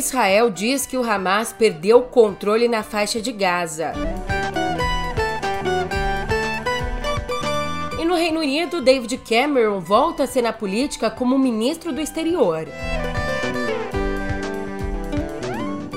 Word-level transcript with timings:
Israel 0.00 0.50
diz 0.50 0.86
que 0.86 0.96
o 0.96 1.04
Hamas 1.04 1.52
perdeu 1.52 1.98
o 1.98 2.02
controle 2.02 2.66
na 2.68 2.82
faixa 2.82 3.20
de 3.20 3.30
Gaza. 3.30 3.92
E 8.00 8.04
no 8.06 8.14
Reino 8.14 8.40
Unido, 8.40 8.80
David 8.80 9.18
Cameron 9.18 9.78
volta 9.78 10.24
a 10.24 10.26
ser 10.26 10.40
na 10.40 10.54
política 10.54 11.10
como 11.10 11.38
ministro 11.38 11.92
do 11.92 12.00
exterior. 12.00 12.66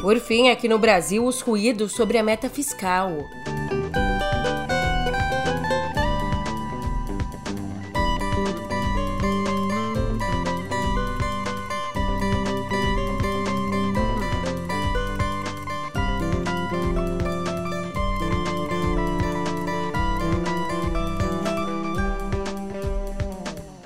Por 0.02 0.20
fim, 0.20 0.50
aqui 0.50 0.68
no 0.68 0.78
Brasil, 0.78 1.26
os 1.26 1.40
ruídos 1.40 1.94
sobre 1.94 2.18
a 2.18 2.24
meta 2.24 2.50
fiscal. 2.50 3.10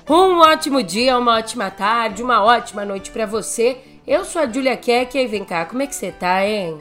Um 0.09 0.39
ótimo 0.39 0.81
dia, 0.81 1.17
uma 1.17 1.37
ótima 1.37 1.69
tarde, 1.69 2.23
uma 2.23 2.41
ótima 2.41 2.85
noite 2.85 3.11
para 3.11 3.25
você. 3.25 3.77
Eu 4.07 4.23
sou 4.23 4.41
a 4.41 4.47
Julia 4.47 4.77
Keck 4.77 5.17
e 5.17 5.27
vem 5.27 5.43
cá, 5.43 5.65
como 5.65 5.81
é 5.81 5.87
que 5.87 5.93
você 5.93 6.13
tá, 6.13 6.45
hein? 6.45 6.79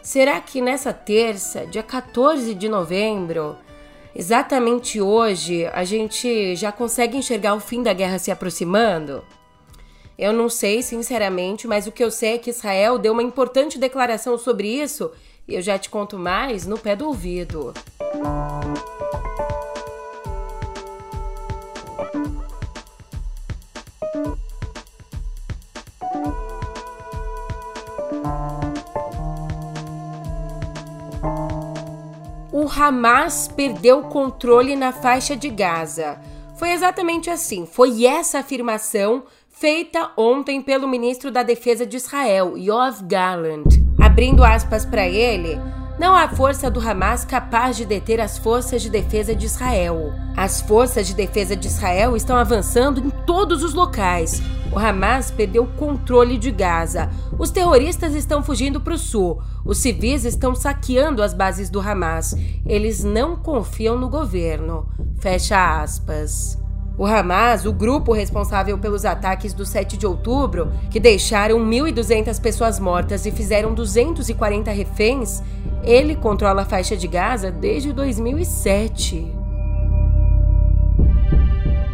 Será 0.00 0.40
que 0.40 0.60
nessa 0.60 0.92
terça, 0.92 1.66
dia 1.66 1.82
14 1.82 2.54
de 2.54 2.68
novembro, 2.68 3.56
exatamente 4.14 5.00
hoje, 5.00 5.66
a 5.66 5.82
gente 5.82 6.54
já 6.54 6.70
consegue 6.70 7.16
enxergar 7.16 7.54
o 7.54 7.60
fim 7.60 7.82
da 7.82 7.92
guerra 7.92 8.20
se 8.20 8.30
aproximando? 8.30 9.24
Eu 10.16 10.32
não 10.32 10.48
sei, 10.48 10.80
sinceramente, 10.80 11.66
mas 11.66 11.88
o 11.88 11.92
que 11.92 12.04
eu 12.04 12.12
sei 12.12 12.34
é 12.34 12.38
que 12.38 12.50
Israel 12.50 12.96
deu 12.96 13.12
uma 13.12 13.24
importante 13.24 13.76
declaração 13.76 14.38
sobre 14.38 14.68
isso 14.68 15.10
e 15.48 15.56
eu 15.56 15.62
já 15.62 15.76
te 15.76 15.90
conto 15.90 16.16
mais 16.16 16.64
no 16.64 16.78
pé 16.78 16.94
do 16.94 17.08
ouvido. 17.08 17.74
Música 18.14 18.97
o 32.68 32.82
Hamas 32.82 33.48
perdeu 33.48 34.00
o 34.00 34.08
controle 34.10 34.76
na 34.76 34.92
faixa 34.92 35.34
de 35.34 35.48
Gaza. 35.48 36.20
Foi 36.58 36.70
exatamente 36.70 37.30
assim, 37.30 37.64
foi 37.64 38.04
essa 38.04 38.40
afirmação 38.40 39.22
feita 39.48 40.10
ontem 40.18 40.60
pelo 40.60 40.86
ministro 40.86 41.30
da 41.30 41.42
Defesa 41.42 41.86
de 41.86 41.96
Israel, 41.96 42.58
Yoav 42.58 43.02
Gallant. 43.04 43.64
Abrindo 43.98 44.44
aspas 44.44 44.84
para 44.84 45.08
ele, 45.08 45.58
não 45.98 46.14
há 46.14 46.28
força 46.28 46.70
do 46.70 46.80
Hamas 46.80 47.24
capaz 47.24 47.76
de 47.76 47.84
deter 47.84 48.20
as 48.20 48.38
forças 48.38 48.80
de 48.82 48.88
defesa 48.88 49.34
de 49.34 49.46
Israel. 49.46 50.12
As 50.36 50.60
forças 50.60 51.08
de 51.08 51.14
defesa 51.14 51.56
de 51.56 51.66
Israel 51.66 52.16
estão 52.16 52.36
avançando 52.36 53.00
em 53.00 53.10
todos 53.26 53.64
os 53.64 53.74
locais. 53.74 54.40
O 54.70 54.78
Hamas 54.78 55.32
perdeu 55.32 55.64
o 55.64 55.72
controle 55.74 56.38
de 56.38 56.52
Gaza. 56.52 57.10
Os 57.36 57.50
terroristas 57.50 58.14
estão 58.14 58.44
fugindo 58.44 58.80
para 58.80 58.94
o 58.94 58.98
sul. 58.98 59.42
Os 59.64 59.78
civis 59.78 60.24
estão 60.24 60.54
saqueando 60.54 61.20
as 61.20 61.34
bases 61.34 61.68
do 61.68 61.80
Hamas. 61.80 62.36
Eles 62.64 63.02
não 63.02 63.34
confiam 63.34 63.98
no 63.98 64.08
governo. 64.08 64.88
Fecha 65.18 65.82
aspas. 65.82 66.56
O 66.98 67.06
Hamas, 67.06 67.64
o 67.64 67.72
grupo 67.72 68.12
responsável 68.12 68.76
pelos 68.76 69.04
ataques 69.04 69.52
do 69.52 69.64
7 69.64 69.96
de 69.96 70.04
outubro, 70.04 70.72
que 70.90 70.98
deixaram 70.98 71.60
1.200 71.60 72.40
pessoas 72.40 72.80
mortas 72.80 73.24
e 73.24 73.30
fizeram 73.30 73.72
240 73.72 74.72
reféns, 74.72 75.40
ele 75.82 76.16
controla 76.16 76.62
a 76.62 76.66
faixa 76.66 76.96
de 76.96 77.06
Gaza 77.06 77.50
desde 77.50 77.92
2007. 77.92 79.38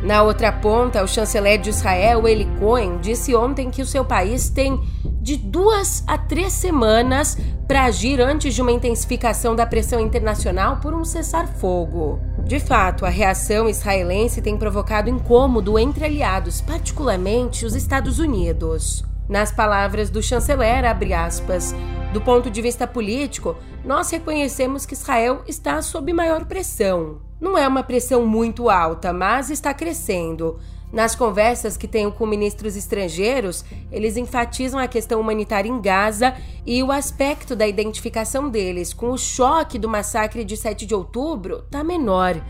Na 0.04 0.22
outra 0.22 0.52
ponta, 0.52 1.02
o 1.02 1.08
chanceler 1.08 1.58
de 1.58 1.70
Israel, 1.70 2.28
Eli 2.28 2.44
Cohen, 2.58 2.98
disse 2.98 3.34
ontem 3.34 3.70
que 3.70 3.80
o 3.80 3.86
seu 3.86 4.04
país 4.04 4.50
tem 4.50 4.78
de 5.22 5.38
duas 5.38 6.04
a 6.06 6.18
três 6.18 6.52
semanas 6.52 7.38
para 7.66 7.84
agir 7.84 8.20
antes 8.20 8.54
de 8.54 8.60
uma 8.60 8.72
intensificação 8.72 9.56
da 9.56 9.64
pressão 9.64 9.98
internacional 9.98 10.76
por 10.76 10.92
um 10.92 11.02
cessar-fogo. 11.02 12.20
De 12.44 12.60
fato, 12.60 13.06
a 13.06 13.08
reação 13.08 13.66
israelense 13.66 14.42
tem 14.42 14.58
provocado 14.58 15.08
incômodo 15.08 15.78
entre 15.78 16.04
aliados, 16.04 16.60
particularmente 16.60 17.64
os 17.64 17.74
Estados 17.74 18.18
Unidos. 18.18 19.02
Nas 19.28 19.50
palavras 19.50 20.10
do 20.10 20.22
chanceler, 20.22 20.84
aspas, 21.16 21.74
do 22.12 22.20
ponto 22.20 22.50
de 22.50 22.60
vista 22.60 22.86
político, 22.86 23.56
nós 23.84 24.10
reconhecemos 24.10 24.84
que 24.84 24.94
Israel 24.94 25.42
está 25.46 25.80
sob 25.80 26.12
maior 26.12 26.44
pressão. 26.44 27.20
Não 27.40 27.56
é 27.56 27.66
uma 27.66 27.82
pressão 27.82 28.26
muito 28.26 28.68
alta, 28.68 29.12
mas 29.12 29.50
está 29.50 29.72
crescendo. 29.72 30.58
Nas 30.92 31.16
conversas 31.16 31.76
que 31.76 31.88
tenho 31.88 32.12
com 32.12 32.24
ministros 32.24 32.76
estrangeiros, 32.76 33.64
eles 33.90 34.16
enfatizam 34.16 34.78
a 34.78 34.86
questão 34.86 35.20
humanitária 35.20 35.68
em 35.68 35.80
Gaza 35.80 36.36
e 36.64 36.82
o 36.82 36.92
aspecto 36.92 37.56
da 37.56 37.66
identificação 37.66 38.48
deles 38.48 38.94
com 38.94 39.10
o 39.10 39.18
choque 39.18 39.78
do 39.78 39.88
massacre 39.88 40.44
de 40.44 40.56
7 40.56 40.86
de 40.86 40.94
outubro 40.94 41.64
está 41.64 41.82
menor. 41.82 42.40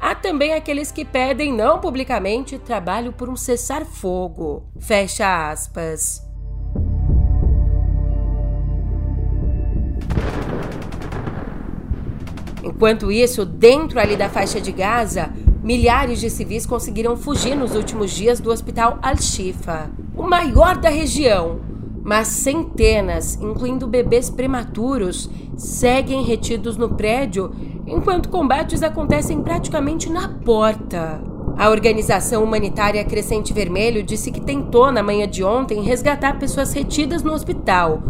Há 0.00 0.14
também 0.14 0.54
aqueles 0.54 0.92
que 0.92 1.04
pedem, 1.04 1.52
não 1.52 1.80
publicamente, 1.80 2.58
trabalho 2.58 3.12
por 3.12 3.28
um 3.28 3.36
cessar-fogo. 3.36 4.64
Fecha 4.78 5.50
aspas. 5.50 6.22
Enquanto 12.62 13.10
isso, 13.10 13.44
dentro 13.44 13.98
ali 13.98 14.16
da 14.16 14.28
faixa 14.28 14.60
de 14.60 14.70
Gaza, 14.72 15.32
Milhares 15.62 16.20
de 16.20 16.30
civis 16.30 16.64
conseguiram 16.64 17.16
fugir 17.16 17.56
nos 17.56 17.74
últimos 17.74 18.12
dias 18.12 18.38
do 18.38 18.50
hospital 18.50 18.98
Al-Shifa, 19.02 19.90
o 20.16 20.22
maior 20.22 20.78
da 20.78 20.88
região. 20.88 21.60
Mas 22.02 22.28
centenas, 22.28 23.34
incluindo 23.34 23.86
bebês 23.86 24.30
prematuros, 24.30 25.28
seguem 25.56 26.22
retidos 26.22 26.76
no 26.76 26.94
prédio 26.94 27.52
enquanto 27.88 28.28
combates 28.28 28.82
acontecem 28.82 29.42
praticamente 29.42 30.10
na 30.10 30.28
porta. 30.28 31.20
A 31.56 31.70
organização 31.70 32.44
humanitária 32.44 33.04
Crescente 33.04 33.52
Vermelho 33.52 34.02
disse 34.02 34.30
que 34.30 34.40
tentou, 34.40 34.92
na 34.92 35.02
manhã 35.02 35.26
de 35.26 35.42
ontem, 35.42 35.82
resgatar 35.82 36.38
pessoas 36.38 36.72
retidas 36.72 37.22
no 37.22 37.32
hospital, 37.32 38.00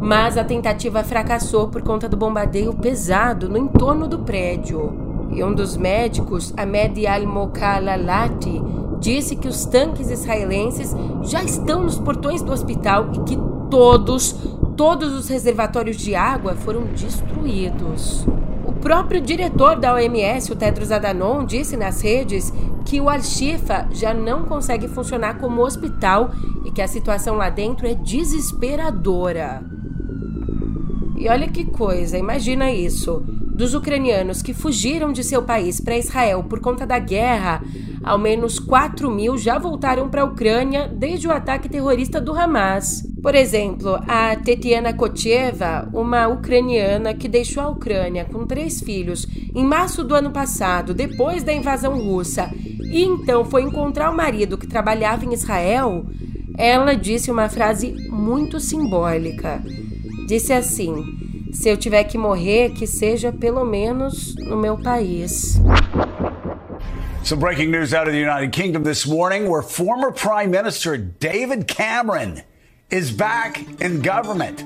mas 0.00 0.38
a 0.38 0.44
tentativa 0.44 1.04
fracassou 1.04 1.68
por 1.68 1.82
conta 1.82 2.08
do 2.08 2.16
bombardeio 2.16 2.72
pesado 2.72 3.48
no 3.48 3.58
entorno 3.58 4.08
do 4.08 4.20
prédio. 4.20 5.28
E 5.32 5.42
um 5.42 5.52
dos 5.52 5.76
médicos, 5.76 6.54
Ahmed 6.56 7.06
al-Mokalalati, 7.06 8.62
disse 9.00 9.36
que 9.36 9.48
os 9.48 9.66
tanques 9.66 10.10
israelenses 10.10 10.94
já 11.22 11.42
estão 11.42 11.82
nos 11.82 11.98
portões 11.98 12.40
do 12.40 12.52
hospital 12.52 13.10
e 13.12 13.18
que 13.20 13.38
todos, 13.68 14.34
todos 14.76 15.12
os 15.12 15.28
reservatórios 15.28 15.96
de 15.96 16.14
água 16.14 16.54
foram 16.54 16.84
destruídos. 16.84 18.24
Próprio 18.84 19.18
diretor 19.18 19.76
da 19.76 19.94
OMS, 19.94 20.52
o 20.52 20.56
Tedros 20.56 20.92
Adhanom, 20.92 21.46
disse 21.46 21.74
nas 21.74 22.02
redes 22.02 22.52
que 22.84 23.00
o 23.00 23.08
Al-Shifa 23.08 23.88
já 23.90 24.12
não 24.12 24.44
consegue 24.44 24.88
funcionar 24.88 25.38
como 25.38 25.62
hospital 25.62 26.30
e 26.66 26.70
que 26.70 26.82
a 26.82 26.86
situação 26.86 27.36
lá 27.36 27.48
dentro 27.48 27.86
é 27.86 27.94
desesperadora. 27.94 29.62
E 31.16 31.26
olha 31.30 31.48
que 31.48 31.64
coisa, 31.64 32.18
imagina 32.18 32.70
isso 32.72 33.24
dos 33.26 33.72
ucranianos 33.72 34.42
que 34.42 34.52
fugiram 34.52 35.12
de 35.12 35.24
seu 35.24 35.42
país 35.42 35.80
para 35.80 35.96
Israel 35.96 36.44
por 36.44 36.60
conta 36.60 36.86
da 36.86 36.98
guerra, 36.98 37.62
ao 38.04 38.18
menos 38.18 38.58
4 38.58 39.10
mil 39.10 39.38
já 39.38 39.58
voltaram 39.58 40.08
para 40.08 40.22
a 40.22 40.24
Ucrânia 40.24 40.86
desde 40.86 41.26
o 41.26 41.32
ataque 41.32 41.68
terrorista 41.68 42.20
do 42.20 42.32
Hamas. 42.32 43.02
Por 43.22 43.34
exemplo, 43.34 43.98
a 44.06 44.36
Tetiana 44.36 44.92
Kotieva, 44.92 45.88
uma 45.92 46.28
ucraniana 46.28 47.14
que 47.14 47.26
deixou 47.26 47.62
a 47.62 47.68
Ucrânia 47.68 48.26
com 48.26 48.46
três 48.46 48.80
filhos 48.80 49.26
em 49.54 49.64
março 49.64 50.04
do 50.04 50.14
ano 50.14 50.30
passado, 50.30 50.92
depois 50.92 51.42
da 51.42 51.52
invasão 51.52 51.98
russa, 51.98 52.50
e 52.92 53.02
então 53.02 53.44
foi 53.44 53.62
encontrar 53.62 54.10
o 54.10 54.16
marido 54.16 54.58
que 54.58 54.66
trabalhava 54.66 55.24
em 55.24 55.32
Israel, 55.32 56.04
ela 56.56 56.94
disse 56.94 57.30
uma 57.30 57.48
frase 57.48 57.92
muito 58.10 58.60
simbólica. 58.60 59.62
Disse 60.26 60.52
assim: 60.52 61.02
se 61.54 61.68
eu 61.68 61.76
tiver 61.76 62.04
que 62.04 62.18
morrer, 62.18 62.70
que 62.70 62.86
seja 62.86 63.32
pelo 63.32 63.64
menos 63.64 64.34
no 64.36 64.56
meu 64.56 64.76
país. 64.76 65.60
Some 67.24 67.38
breaking 67.38 67.70
news 67.70 67.94
out 67.94 68.06
of 68.06 68.12
the 68.12 68.20
United 68.20 68.52
Kingdom 68.52 68.82
this 68.82 69.06
morning 69.06 69.48
where 69.48 69.62
former 69.62 70.12
Prime 70.12 70.50
Minister 70.50 70.98
David 70.98 71.66
Cameron 71.66 72.42
is 72.90 73.10
back 73.10 73.64
in 73.80 74.02
government. 74.02 74.62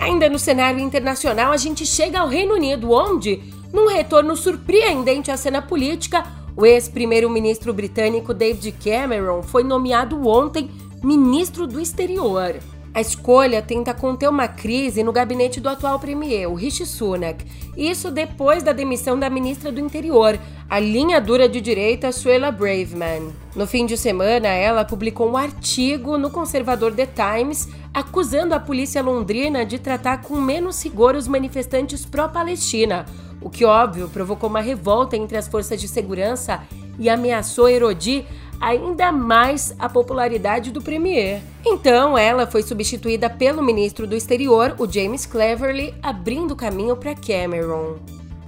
Ainda 0.00 0.30
no 0.30 0.38
cenário 0.38 0.80
internacional, 0.80 1.52
a 1.52 1.58
gente 1.58 1.84
chega 1.84 2.20
ao 2.20 2.28
Reino 2.28 2.54
Unido, 2.54 2.92
onde, 2.92 3.42
num 3.70 3.88
retorno 3.88 4.34
surpreendente 4.34 5.30
à 5.30 5.36
cena 5.36 5.60
política, 5.60 6.24
o 6.56 6.64
ex-primeiro-ministro 6.64 7.74
britânico 7.74 8.32
David 8.32 8.74
Cameron 8.82 9.42
foi 9.42 9.64
nomeado 9.64 10.26
ontem 10.26 10.70
ministro 11.04 11.66
do 11.66 11.78
exterior. 11.78 12.54
A 12.96 13.00
escolha 13.02 13.60
tenta 13.60 13.92
conter 13.92 14.26
uma 14.26 14.48
crise 14.48 15.02
no 15.02 15.12
gabinete 15.12 15.60
do 15.60 15.68
atual 15.68 16.00
premier, 16.00 16.50
o 16.50 16.54
Rishi 16.54 16.86
Sunak. 16.86 17.44
Isso 17.76 18.10
depois 18.10 18.62
da 18.62 18.72
demissão 18.72 19.18
da 19.18 19.28
ministra 19.28 19.70
do 19.70 19.78
Interior, 19.78 20.38
a 20.66 20.80
linha 20.80 21.20
dura 21.20 21.46
de 21.46 21.60
direita 21.60 22.10
Suela 22.10 22.50
Braveman. 22.50 23.34
No 23.54 23.66
fim 23.66 23.84
de 23.84 23.98
semana, 23.98 24.48
ela 24.48 24.82
publicou 24.82 25.30
um 25.30 25.36
artigo 25.36 26.16
no 26.16 26.30
conservador 26.30 26.94
The 26.94 27.04
Times 27.04 27.68
acusando 27.92 28.54
a 28.54 28.60
polícia 28.60 29.02
londrina 29.02 29.66
de 29.66 29.78
tratar 29.78 30.22
com 30.22 30.40
menos 30.40 30.82
rigor 30.82 31.16
os 31.16 31.28
manifestantes 31.28 32.06
pró-Palestina, 32.06 33.04
o 33.42 33.50
que, 33.50 33.66
óbvio, 33.66 34.08
provocou 34.08 34.48
uma 34.48 34.62
revolta 34.62 35.18
entre 35.18 35.36
as 35.36 35.46
forças 35.46 35.78
de 35.78 35.86
segurança 35.86 36.62
e 36.98 37.08
ameaçou 37.08 37.68
erodir 37.68 38.24
ainda 38.60 39.12
mais 39.12 39.74
a 39.78 39.88
popularidade 39.88 40.70
do 40.70 40.82
premier. 40.82 41.42
Então, 41.64 42.16
ela 42.16 42.46
foi 42.46 42.62
substituída 42.62 43.28
pelo 43.28 43.62
ministro 43.62 44.06
do 44.06 44.16
Exterior, 44.16 44.74
o 44.78 44.90
James 44.90 45.26
Cleverly, 45.26 45.94
abrindo 46.02 46.56
caminho 46.56 46.96
para 46.96 47.14
Cameron. 47.14 47.96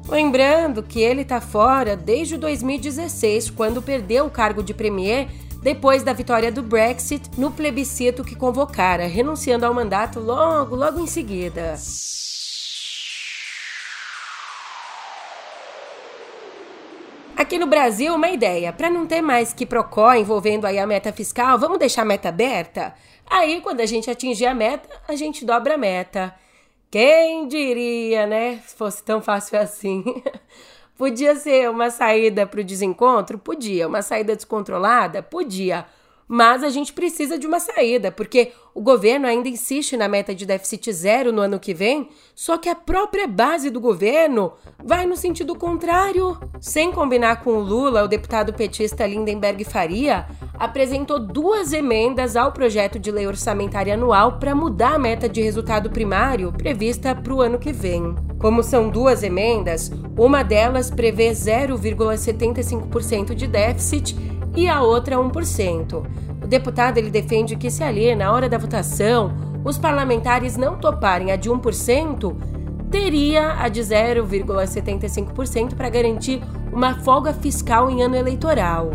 Lembrando 0.08 0.82
que 0.82 1.00
ele 1.00 1.22
está 1.22 1.40
fora 1.40 1.94
desde 1.94 2.38
2016, 2.38 3.50
quando 3.50 3.82
perdeu 3.82 4.24
o 4.24 4.30
cargo 4.30 4.62
de 4.62 4.72
premier 4.72 5.28
depois 5.62 6.02
da 6.02 6.12
vitória 6.12 6.50
do 6.50 6.62
Brexit 6.62 7.28
no 7.36 7.50
plebiscito 7.50 8.24
que 8.24 8.34
convocara, 8.34 9.06
renunciando 9.06 9.66
ao 9.66 9.74
mandato 9.74 10.20
logo, 10.20 10.74
logo 10.74 11.00
em 11.00 11.06
seguida. 11.06 11.74
Aqui 17.38 17.56
no 17.56 17.69
Brasil, 17.69 18.12
uma 18.17 18.31
ideia. 18.31 18.73
Para 18.73 18.90
não 18.90 19.06
ter 19.06 19.23
mais 19.23 19.52
que 19.52 19.64
procó 19.64 20.12
envolvendo 20.12 20.67
aí 20.67 20.76
a 20.76 20.85
meta 20.85 21.12
fiscal, 21.12 21.56
vamos 21.56 21.79
deixar 21.79 22.02
a 22.02 22.05
meta 22.05 22.31
aberta? 22.31 22.93
Aí, 23.31 23.61
quando 23.61 23.79
a 23.79 23.87
gente 23.87 24.11
atingir 24.11 24.46
a 24.46 24.52
meta, 24.52 24.88
a 25.06 25.14
gente 25.14 25.44
dobra 25.44 25.75
a 25.75 25.79
meta. 25.79 26.35
Quem 26.90 27.46
diria, 27.46 28.26
né? 28.26 28.61
Se 28.67 28.75
fosse 28.75 29.05
tão 29.05 29.23
fácil 29.23 29.56
assim. 29.56 30.02
Podia 30.99 31.37
ser 31.37 31.70
uma 31.70 31.90
saída 31.90 32.44
para 32.44 32.61
o 32.61 32.64
desencontro? 32.64 33.38
Podia. 33.38 33.87
Uma 33.87 34.02
saída 34.02 34.35
descontrolada? 34.35 35.23
Podia. 35.23 35.87
Mas 36.28 36.62
a 36.62 36.69
gente 36.69 36.92
precisa 36.92 37.38
de 37.38 37.46
uma 37.46 37.58
saída, 37.58 38.12
porque 38.12 38.52
o 38.75 38.82
governo 38.82 39.26
ainda 39.26 39.48
insiste 39.48 39.96
na 39.96 40.06
meta 40.06 40.34
de 40.34 40.44
déficit 40.44 40.92
zero 40.92 41.32
no 41.32 41.40
ano 41.40 41.58
que 41.58 41.72
vem, 41.72 42.10
só 42.34 42.58
que 42.58 42.69
a 42.69 42.75
própria 42.75 43.26
base 43.26 43.70
do 43.70 43.80
governo 43.80 44.52
vai 44.84 45.06
no 45.06 45.16
sentido 45.16 45.56
contrário. 45.56 46.38
Sem 46.60 46.92
combinar 46.92 47.42
com 47.42 47.52
o 47.52 47.60
Lula, 47.60 48.04
o 48.04 48.08
deputado 48.08 48.52
petista 48.52 49.06
Lindenberg 49.06 49.64
Faria 49.64 50.26
apresentou 50.58 51.19
duas 51.19 51.72
emendas 51.72 52.36
ao 52.36 52.52
projeto 52.52 52.98
de 52.98 53.10
lei 53.10 53.26
orçamentária 53.26 53.94
anual 53.94 54.38
para 54.38 54.54
mudar 54.54 54.96
a 54.96 54.98
meta 54.98 55.26
de 55.28 55.40
resultado 55.40 55.88
primário 55.88 56.52
prevista 56.52 57.14
para 57.14 57.32
o 57.32 57.40
ano 57.40 57.58
que 57.58 57.72
vem. 57.72 58.14
Como 58.38 58.62
são 58.62 58.90
duas 58.90 59.22
emendas, 59.22 59.90
uma 60.16 60.44
delas 60.44 60.90
prevê 60.90 61.30
0,75% 61.30 63.34
de 63.34 63.46
déficit 63.46 64.38
e 64.58 64.69
a 64.69 64.82
outra 64.82 65.16
1%. 65.16 66.05
O 66.43 66.46
deputado 66.46 66.99
ele 66.99 67.10
defende 67.10 67.55
que 67.55 67.70
se 67.70 67.84
ali, 67.84 68.12
na 68.16 68.32
hora 68.32 68.49
da 68.49 68.58
votação, 68.58 69.32
os 69.64 69.78
parlamentares 69.78 70.56
não 70.56 70.76
toparem 70.76 71.31
a 71.31 71.37
de 71.37 71.49
1%, 71.49 72.37
teria 72.90 73.52
a 73.62 73.69
de 73.69 73.81
0,75% 73.81 75.75
para 75.75 75.88
garantir 75.88 76.43
uma 76.72 76.96
folga 76.96 77.32
fiscal 77.32 77.88
em 77.88 78.02
ano 78.02 78.16
eleitoral. 78.16 78.90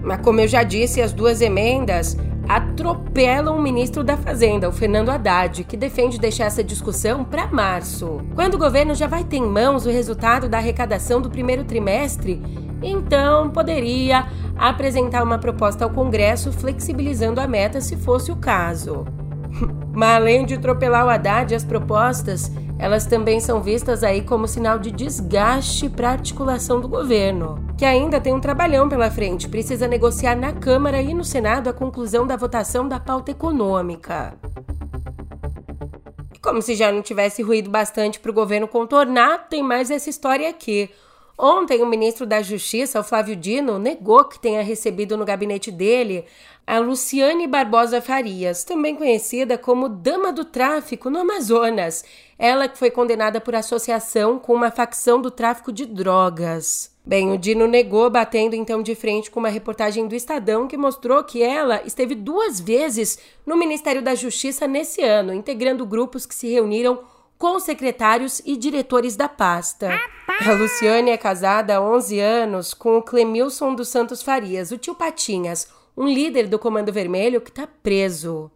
Mas 0.00 0.20
como 0.20 0.40
eu 0.40 0.46
já 0.46 0.62
disse, 0.62 1.02
as 1.02 1.12
duas 1.12 1.40
emendas 1.40 2.16
atropelam 2.48 3.56
o 3.56 3.62
ministro 3.62 4.04
da 4.04 4.16
Fazenda, 4.16 4.68
o 4.68 4.72
Fernando 4.72 5.08
Haddad, 5.08 5.64
que 5.64 5.76
defende 5.76 6.20
deixar 6.20 6.44
essa 6.44 6.62
discussão 6.62 7.24
para 7.24 7.48
março, 7.48 8.20
quando 8.34 8.54
o 8.54 8.58
governo 8.58 8.94
já 8.94 9.08
vai 9.08 9.24
ter 9.24 9.38
em 9.38 9.46
mãos 9.46 9.86
o 9.86 9.90
resultado 9.90 10.48
da 10.48 10.58
arrecadação 10.58 11.20
do 11.20 11.30
primeiro 11.30 11.64
trimestre 11.64 12.40
então 12.82 13.50
poderia 13.50 14.26
apresentar 14.68 15.22
uma 15.22 15.38
proposta 15.38 15.84
ao 15.84 15.90
Congresso 15.90 16.52
flexibilizando 16.52 17.40
a 17.40 17.46
meta 17.46 17.80
se 17.80 17.96
fosse 17.96 18.30
o 18.30 18.36
caso. 18.36 19.06
Mas 19.92 20.16
além 20.16 20.44
de 20.44 20.54
atropelar 20.54 21.06
o 21.06 21.08
Haddad, 21.08 21.54
as 21.54 21.64
propostas, 21.64 22.52
elas 22.78 23.06
também 23.06 23.40
são 23.40 23.62
vistas 23.62 24.04
aí 24.04 24.22
como 24.22 24.46
sinal 24.46 24.78
de 24.78 24.90
desgaste 24.90 25.88
para 25.88 26.10
a 26.10 26.12
articulação 26.12 26.80
do 26.80 26.88
governo, 26.88 27.64
que 27.76 27.84
ainda 27.84 28.20
tem 28.20 28.34
um 28.34 28.40
trabalhão 28.40 28.88
pela 28.88 29.10
frente, 29.10 29.48
precisa 29.48 29.88
negociar 29.88 30.36
na 30.36 30.52
Câmara 30.52 31.00
e 31.00 31.14
no 31.14 31.24
Senado 31.24 31.68
a 31.68 31.72
conclusão 31.72 32.26
da 32.26 32.36
votação 32.36 32.86
da 32.86 33.00
pauta 33.00 33.30
econômica. 33.30 34.34
Como 36.42 36.62
se 36.62 36.74
já 36.74 36.90
não 36.90 37.02
tivesse 37.02 37.42
ruído 37.42 37.70
bastante 37.70 38.18
para 38.18 38.30
o 38.30 38.34
governo 38.34 38.68
contornar, 38.68 39.48
tem 39.48 39.62
mais 39.62 39.90
essa 39.90 40.08
história 40.08 40.48
aqui. 40.48 40.90
Ontem, 41.42 41.82
o 41.82 41.86
ministro 41.86 42.26
da 42.26 42.42
Justiça, 42.42 43.00
o 43.00 43.02
Flávio 43.02 43.34
Dino, 43.34 43.78
negou 43.78 44.24
que 44.24 44.38
tenha 44.38 44.62
recebido 44.62 45.16
no 45.16 45.24
gabinete 45.24 45.70
dele 45.70 46.26
a 46.66 46.78
Luciane 46.78 47.46
Barbosa 47.46 48.02
Farias, 48.02 48.62
também 48.62 48.94
conhecida 48.94 49.56
como 49.56 49.88
Dama 49.88 50.34
do 50.34 50.44
Tráfico 50.44 51.08
no 51.08 51.20
Amazonas. 51.20 52.04
Ela 52.38 52.68
que 52.68 52.76
foi 52.76 52.90
condenada 52.90 53.40
por 53.40 53.54
associação 53.54 54.38
com 54.38 54.52
uma 54.52 54.70
facção 54.70 55.18
do 55.18 55.30
tráfico 55.30 55.72
de 55.72 55.86
drogas. 55.86 56.94
Bem, 57.06 57.32
o 57.32 57.38
Dino 57.38 57.66
negou, 57.66 58.10
batendo 58.10 58.54
então 58.54 58.82
de 58.82 58.94
frente 58.94 59.30
com 59.30 59.40
uma 59.40 59.48
reportagem 59.48 60.06
do 60.06 60.14
Estadão 60.14 60.68
que 60.68 60.76
mostrou 60.76 61.24
que 61.24 61.42
ela 61.42 61.82
esteve 61.86 62.14
duas 62.14 62.60
vezes 62.60 63.18
no 63.46 63.56
Ministério 63.56 64.02
da 64.02 64.14
Justiça 64.14 64.68
nesse 64.68 65.02
ano, 65.02 65.32
integrando 65.32 65.86
grupos 65.86 66.26
que 66.26 66.34
se 66.34 66.48
reuniram 66.48 67.00
com 67.40 67.58
secretários 67.58 68.42
e 68.44 68.54
diretores 68.54 69.16
da 69.16 69.26
pasta. 69.26 69.98
A 70.28 70.52
Luciane 70.52 71.10
é 71.10 71.16
casada 71.16 71.74
há 71.74 71.80
11 71.80 72.20
anos 72.20 72.74
com 72.74 72.98
o 72.98 73.02
Clemilson 73.02 73.74
dos 73.74 73.88
Santos 73.88 74.22
Farias, 74.22 74.70
o 74.70 74.76
tio 74.76 74.94
Patinhas, 74.94 75.66
um 75.96 76.06
líder 76.06 76.48
do 76.48 76.58
Comando 76.58 76.92
Vermelho 76.92 77.40
que 77.40 77.48
está 77.48 77.66
preso. 77.66 78.50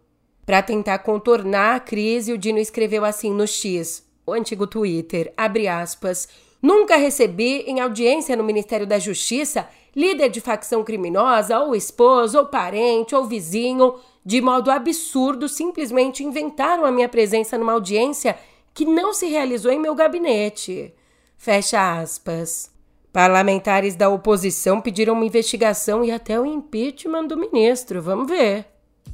Para 0.45 0.61
tentar 0.61 0.99
contornar 0.99 1.77
a 1.77 1.81
crise, 1.81 2.35
o 2.35 2.37
Dino 2.37 2.59
escreveu 2.59 3.07
assim 3.07 3.33
no 3.33 3.47
X, 3.47 4.07
o 4.27 4.35
antigo 4.35 4.67
Twitter, 4.67 5.33
abre 5.35 5.67
aspas, 5.67 6.29
Nunca 6.61 6.97
recebi 6.97 7.61
em 7.67 7.81
audiência 7.81 8.35
no 8.35 8.45
Ministério 8.45 8.87
da 8.87 8.99
Justiça 8.99 9.69
líder 9.95 10.29
de 10.29 10.41
facção 10.41 10.83
criminosa, 10.83 11.61
ou 11.61 11.75
esposo, 11.75 12.39
ou 12.39 12.47
parente, 12.47 13.15
ou 13.15 13.25
vizinho, 13.25 13.95
de 14.25 14.41
modo 14.41 14.71
absurdo, 14.71 15.49
simplesmente 15.49 16.25
inventaram 16.25 16.85
a 16.85 16.91
minha 16.91 17.09
presença 17.09 17.57
numa 17.57 17.75
audiência 17.75 18.37
que 18.75 18.85
não 18.85 19.15
se 19.15 19.27
realizou 19.27 19.71
em 19.71 19.79
meu 19.79 19.95
gabinete. 19.95 20.93
Fecha 21.39 22.01
aspas. 22.01 22.71
Parlamentares 23.13 23.95
da 23.95 24.09
oposição 24.09 24.81
pediram 24.81 25.15
uma 25.15 25.25
investigação 25.25 26.05
e 26.05 26.11
até 26.11 26.39
o 26.39 26.45
impeachment 26.45 27.29
do 27.29 27.37
ministro. 27.37 28.03
Vamos 28.03 28.27
ver. 28.27 28.67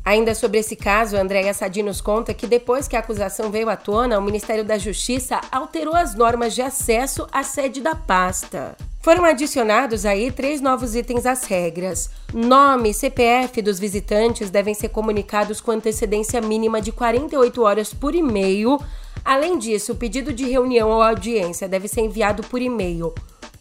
Ainda 0.02 0.34
sobre 0.34 0.58
esse 0.58 0.74
caso, 0.74 1.16
Andréa 1.16 1.52
Sadi 1.52 1.82
nos 1.82 2.00
conta 2.00 2.32
que 2.32 2.46
depois 2.46 2.88
que 2.88 2.96
a 2.96 3.00
acusação 3.00 3.50
veio 3.50 3.68
à 3.68 3.76
tona, 3.76 4.18
o 4.18 4.22
Ministério 4.22 4.64
da 4.64 4.78
Justiça 4.78 5.38
alterou 5.52 5.94
as 5.94 6.14
normas 6.14 6.54
de 6.54 6.62
acesso 6.62 7.26
à 7.30 7.42
sede 7.42 7.82
da 7.82 7.94
pasta. 7.94 8.74
Foram 9.02 9.24
adicionados 9.24 10.06
aí 10.06 10.30
três 10.30 10.60
novos 10.60 10.94
itens 10.94 11.26
às 11.26 11.44
regras. 11.44 12.10
Nome 12.32 12.90
e 12.90 12.94
CPF 12.94 13.60
dos 13.60 13.78
visitantes 13.78 14.50
devem 14.50 14.74
ser 14.74 14.88
comunicados 14.88 15.60
com 15.60 15.70
antecedência 15.70 16.40
mínima 16.40 16.80
de 16.80 16.92
48 16.92 17.62
horas 17.62 17.92
por 17.92 18.14
e-mail 18.14 18.78
Além 19.24 19.58
disso, 19.58 19.92
o 19.92 19.96
pedido 19.96 20.32
de 20.32 20.48
reunião 20.48 20.90
ou 20.90 21.02
audiência 21.02 21.68
deve 21.68 21.88
ser 21.88 22.00
enviado 22.00 22.42
por 22.44 22.60
e-mail 22.60 23.14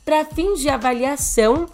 para 0.05 0.25
fins 0.25 0.59
de 0.59 0.69
avaliação 0.69 1.67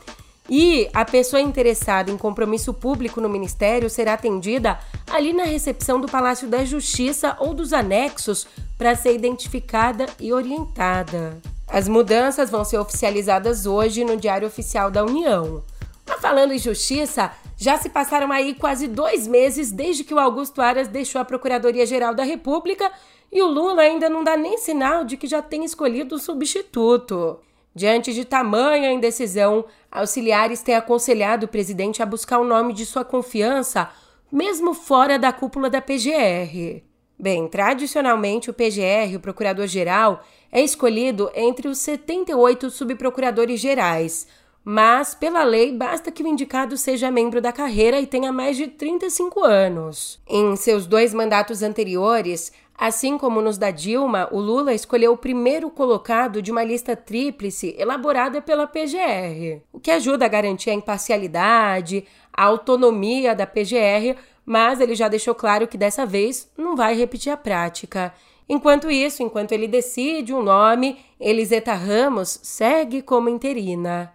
e 0.49 0.89
a 0.93 1.03
pessoa 1.05 1.41
interessada 1.41 2.11
em 2.11 2.17
compromisso 2.17 2.73
público 2.73 3.21
no 3.21 3.29
Ministério 3.29 3.89
será 3.89 4.13
atendida 4.13 4.77
ali 5.09 5.33
na 5.33 5.43
recepção 5.43 5.99
do 5.99 6.07
Palácio 6.07 6.47
da 6.47 6.63
Justiça 6.63 7.35
ou 7.39 7.53
dos 7.53 7.73
anexos 7.73 8.45
para 8.77 8.95
ser 8.95 9.15
identificada 9.15 10.05
e 10.19 10.33
orientada. 10.33 11.37
As 11.67 11.87
mudanças 11.87 12.49
vão 12.49 12.63
ser 12.63 12.77
oficializadas 12.77 13.65
hoje 13.65 14.03
no 14.03 14.17
Diário 14.17 14.47
Oficial 14.47 14.91
da 14.91 15.03
União. 15.03 15.63
Mas 16.07 16.21
falando 16.21 16.53
em 16.53 16.59
justiça, 16.59 17.31
já 17.57 17.77
se 17.77 17.89
passaram 17.89 18.31
aí 18.31 18.53
quase 18.53 18.87
dois 18.87 19.25
meses 19.25 19.71
desde 19.71 20.03
que 20.03 20.13
o 20.13 20.19
Augusto 20.19 20.61
Aras 20.61 20.87
deixou 20.87 21.19
a 21.19 21.25
Procuradoria-Geral 21.25 22.13
da 22.13 22.23
República 22.23 22.91
e 23.31 23.41
o 23.41 23.47
Lula 23.47 23.81
ainda 23.81 24.09
não 24.09 24.23
dá 24.23 24.37
nem 24.37 24.57
sinal 24.57 25.03
de 25.03 25.17
que 25.17 25.27
já 25.27 25.41
tem 25.41 25.63
escolhido 25.65 26.15
um 26.15 26.19
substituto. 26.19 27.39
Diante 27.73 28.13
de 28.13 28.23
tamanha 28.23 28.91
indecisão, 28.91 29.65
auxiliares 29.91 30.61
têm 30.61 30.75
aconselhado 30.75 31.45
o 31.45 31.49
presidente 31.49 32.01
a 32.01 32.05
buscar 32.05 32.39
o 32.39 32.45
nome 32.45 32.71
de 32.71 32.85
sua 32.85 33.03
confiança, 33.03 33.89
mesmo 34.31 34.73
fora 34.73 35.19
da 35.19 35.33
cúpula 35.33 35.69
da 35.69 35.81
PGR. 35.81 36.81
Bem, 37.17 37.47
tradicionalmente 37.47 38.49
o 38.49 38.53
PGR, 38.53 39.15
o 39.15 39.19
Procurador-Geral, 39.19 40.23
é 40.51 40.61
escolhido 40.61 41.29
entre 41.33 41.67
os 41.67 41.79
78 41.79 42.69
subprocuradores 42.69 43.59
gerais, 43.59 44.27
mas 44.63 45.13
pela 45.13 45.43
lei 45.43 45.71
basta 45.71 46.11
que 46.11 46.23
o 46.23 46.27
indicado 46.27 46.75
seja 46.75 47.11
membro 47.11 47.39
da 47.39 47.53
carreira 47.53 47.99
e 47.99 48.07
tenha 48.07 48.33
mais 48.33 48.57
de 48.57 48.67
35 48.67 49.43
anos. 49.43 50.19
Em 50.27 50.55
seus 50.55 50.87
dois 50.87 51.13
mandatos 51.13 51.61
anteriores, 51.61 52.51
Assim 52.77 53.17
como 53.17 53.41
nos 53.41 53.57
da 53.57 53.71
Dilma, 53.71 54.27
o 54.31 54.39
Lula 54.39 54.73
escolheu 54.73 55.13
o 55.13 55.17
primeiro 55.17 55.69
colocado 55.69 56.41
de 56.41 56.51
uma 56.51 56.63
lista 56.63 56.95
tríplice 56.95 57.73
elaborada 57.77 58.41
pela 58.41 58.67
PGR, 58.67 59.61
o 59.71 59.79
que 59.79 59.89
ajuda 59.89 60.25
a 60.25 60.29
garantir 60.29 60.71
a 60.71 60.73
imparcialidade, 60.73 62.05
a 62.33 62.43
autonomia 62.43 63.33
da 63.33 63.47
PGR, 63.47 64.17
mas 64.45 64.81
ele 64.81 64.93
já 64.93 65.07
deixou 65.07 65.33
claro 65.33 65.67
que 65.67 65.77
dessa 65.77 66.05
vez 66.05 66.51
não 66.57 66.75
vai 66.75 66.95
repetir 66.95 67.31
a 67.31 67.37
prática. 67.37 68.13
Enquanto 68.47 68.91
isso, 68.91 69.23
enquanto 69.23 69.53
ele 69.53 69.67
decide 69.67 70.33
um 70.33 70.43
nome, 70.43 70.99
Eliseta 71.19 71.73
Ramos 71.73 72.39
segue 72.43 73.01
como 73.01 73.29
interina. 73.29 74.13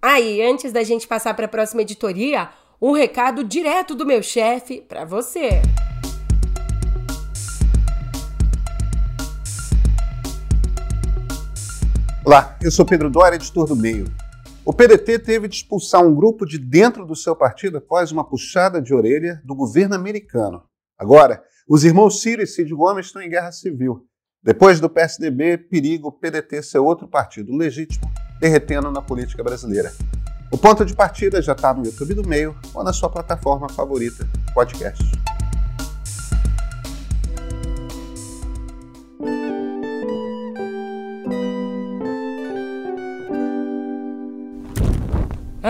Aí, 0.00 0.42
antes 0.42 0.70
da 0.70 0.82
gente 0.82 1.08
passar 1.08 1.32
para 1.32 1.46
a 1.46 1.48
próxima 1.48 1.80
editoria, 1.80 2.50
um 2.80 2.92
recado 2.92 3.42
direto 3.42 3.94
do 3.94 4.04
meu 4.04 4.22
chefe 4.22 4.82
para 4.82 5.06
você. 5.06 5.62
Olá, 12.26 12.56
eu 12.62 12.70
sou 12.70 12.86
Pedro 12.86 13.10
Dória, 13.10 13.36
editor 13.36 13.66
do 13.66 13.76
Meio. 13.76 14.06
O 14.64 14.72
PDT 14.72 15.18
teve 15.18 15.46
de 15.46 15.56
expulsar 15.56 16.02
um 16.02 16.14
grupo 16.14 16.46
de 16.46 16.58
dentro 16.58 17.04
do 17.04 17.14
seu 17.14 17.36
partido 17.36 17.76
após 17.76 18.10
uma 18.10 18.24
puxada 18.24 18.80
de 18.80 18.94
orelha 18.94 19.42
do 19.44 19.54
governo 19.54 19.94
americano. 19.94 20.62
Agora, 20.98 21.42
os 21.68 21.84
irmãos 21.84 22.22
Ciro 22.22 22.40
e 22.40 22.46
Cid 22.46 22.74
Gomes 22.74 23.06
estão 23.06 23.20
em 23.20 23.28
guerra 23.28 23.52
civil. 23.52 24.06
Depois 24.42 24.80
do 24.80 24.88
PSDB, 24.88 25.58
perigo 25.58 26.08
o 26.08 26.12
PDT 26.12 26.62
ser 26.62 26.78
outro 26.78 27.06
partido 27.06 27.54
legítimo, 27.54 28.10
derretendo 28.40 28.90
na 28.90 29.02
política 29.02 29.44
brasileira. 29.44 29.92
O 30.50 30.56
ponto 30.56 30.82
de 30.82 30.94
partida 30.94 31.42
já 31.42 31.52
está 31.52 31.74
no 31.74 31.84
YouTube 31.84 32.14
do 32.14 32.26
Meio 32.26 32.56
ou 32.72 32.82
na 32.82 32.94
sua 32.94 33.10
plataforma 33.10 33.68
favorita, 33.68 34.26
podcast. 34.54 35.04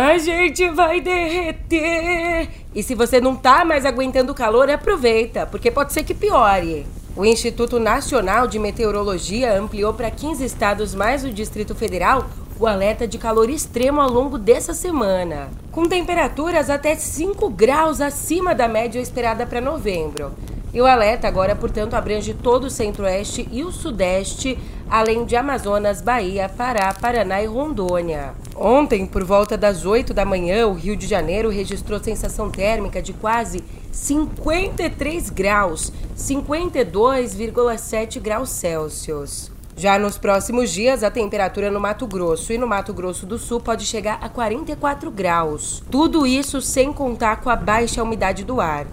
A 0.04 0.18
gente 0.18 0.68
vai 0.68 1.00
derreter! 1.00 2.50
E 2.74 2.82
se 2.82 2.94
você 2.94 3.22
não 3.22 3.34
tá 3.34 3.64
mais 3.64 3.86
aguentando 3.86 4.32
o 4.32 4.34
calor, 4.34 4.68
aproveita, 4.68 5.46
porque 5.46 5.70
pode 5.70 5.94
ser 5.94 6.04
que 6.04 6.12
piore. 6.12 6.84
O 7.16 7.24
Instituto 7.24 7.80
Nacional 7.80 8.46
de 8.46 8.58
Meteorologia 8.58 9.58
ampliou 9.58 9.94
para 9.94 10.10
15 10.10 10.44
estados 10.44 10.94
mais 10.94 11.24
o 11.24 11.32
Distrito 11.32 11.74
Federal 11.74 12.26
o 12.60 12.66
alerta 12.66 13.08
de 13.08 13.16
calor 13.16 13.48
extremo 13.48 13.98
ao 13.98 14.10
longo 14.10 14.36
dessa 14.36 14.74
semana, 14.74 15.48
com 15.72 15.88
temperaturas 15.88 16.68
até 16.68 16.94
5 16.94 17.48
graus 17.48 18.02
acima 18.02 18.54
da 18.54 18.68
média 18.68 19.00
esperada 19.00 19.46
para 19.46 19.58
novembro. 19.58 20.34
E 20.74 20.82
o 20.82 20.86
alerta 20.86 21.26
agora, 21.26 21.56
portanto, 21.56 21.94
abrange 21.94 22.34
todo 22.34 22.64
o 22.64 22.70
centro-oeste 22.70 23.48
e 23.50 23.62
o 23.62 23.72
sudeste, 23.72 24.58
além 24.88 25.24
de 25.24 25.36
Amazonas, 25.36 26.00
Bahia, 26.00 26.48
Pará, 26.48 26.94
Paraná 26.94 27.42
e 27.42 27.46
Rondônia. 27.46 28.34
Ontem, 28.56 29.06
por 29.06 29.24
volta 29.24 29.56
das 29.56 29.84
8 29.84 30.14
da 30.14 30.24
manhã, 30.24 30.66
o 30.66 30.74
Rio 30.74 30.96
de 30.96 31.06
Janeiro 31.06 31.50
registrou 31.50 31.98
sensação 31.98 32.50
térmica 32.50 33.02
de 33.02 33.12
quase 33.12 33.64
53 33.90 35.30
graus, 35.30 35.92
52,7 36.16 38.20
graus 38.20 38.50
Celsius. 38.50 39.52
Já 39.76 39.98
nos 39.98 40.16
próximos 40.16 40.70
dias, 40.70 41.02
a 41.02 41.10
temperatura 41.10 41.68
no 41.68 41.80
Mato 41.80 42.06
Grosso 42.06 42.52
e 42.52 42.58
no 42.58 42.66
Mato 42.66 42.94
Grosso 42.94 43.26
do 43.26 43.36
Sul 43.36 43.60
pode 43.60 43.84
chegar 43.84 44.18
a 44.20 44.28
44 44.28 45.10
graus. 45.10 45.82
Tudo 45.90 46.24
isso 46.24 46.60
sem 46.60 46.92
contar 46.92 47.40
com 47.40 47.50
a 47.50 47.56
baixa 47.56 48.00
umidade 48.00 48.44
do 48.44 48.60
ar. 48.60 48.86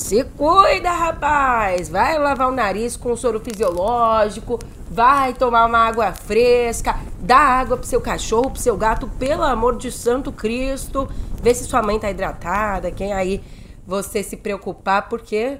Se 0.00 0.24
cuida, 0.24 0.90
rapaz! 0.90 1.88
Vai 1.90 2.18
lavar 2.18 2.48
o 2.48 2.52
nariz 2.52 2.96
com 2.96 3.14
soro 3.14 3.38
fisiológico, 3.38 4.58
vai 4.90 5.34
tomar 5.34 5.66
uma 5.66 5.78
água 5.78 6.10
fresca, 6.10 6.98
dá 7.20 7.36
água 7.36 7.76
pro 7.76 7.86
seu 7.86 8.00
cachorro, 8.00 8.50
pro 8.50 8.60
seu 8.60 8.78
gato, 8.78 9.06
pelo 9.18 9.44
amor 9.44 9.76
de 9.76 9.92
Santo 9.92 10.32
Cristo. 10.32 11.06
Vê 11.40 11.54
se 11.54 11.64
sua 11.64 11.82
mãe 11.82 11.98
tá 11.98 12.10
hidratada, 12.10 12.90
quem 12.90 13.12
aí 13.12 13.42
você 13.86 14.22
se 14.22 14.38
preocupar, 14.38 15.06
porque 15.08 15.58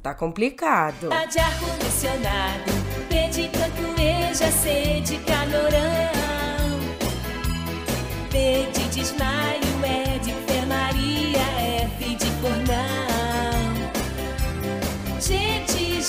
tá 0.00 0.14
complicado. 0.14 1.08
Tá 1.08 1.24
de 1.24 1.40
sede. 4.52 5.20
Pede 8.30 8.88
desmaio, 8.90 9.69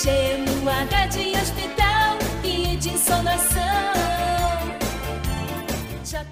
Gelo, 0.02 0.68
H 0.68 1.06
de 1.06 1.30
hospital 1.38 2.18
e 2.42 2.76
de 2.76 2.88
insolação. 2.88 3.62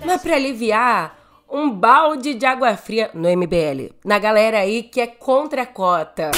Mas 0.04 0.20
pra 0.20 0.34
aliviar, 0.34 1.16
um 1.48 1.70
balde 1.70 2.34
de 2.34 2.44
água 2.44 2.76
fria 2.76 3.12
no 3.14 3.28
MBL. 3.28 3.94
Na 4.04 4.18
galera 4.18 4.58
aí 4.58 4.82
que 4.82 5.00
é 5.00 5.06
contra 5.06 5.62
a 5.62 5.66
cota. 5.66 6.32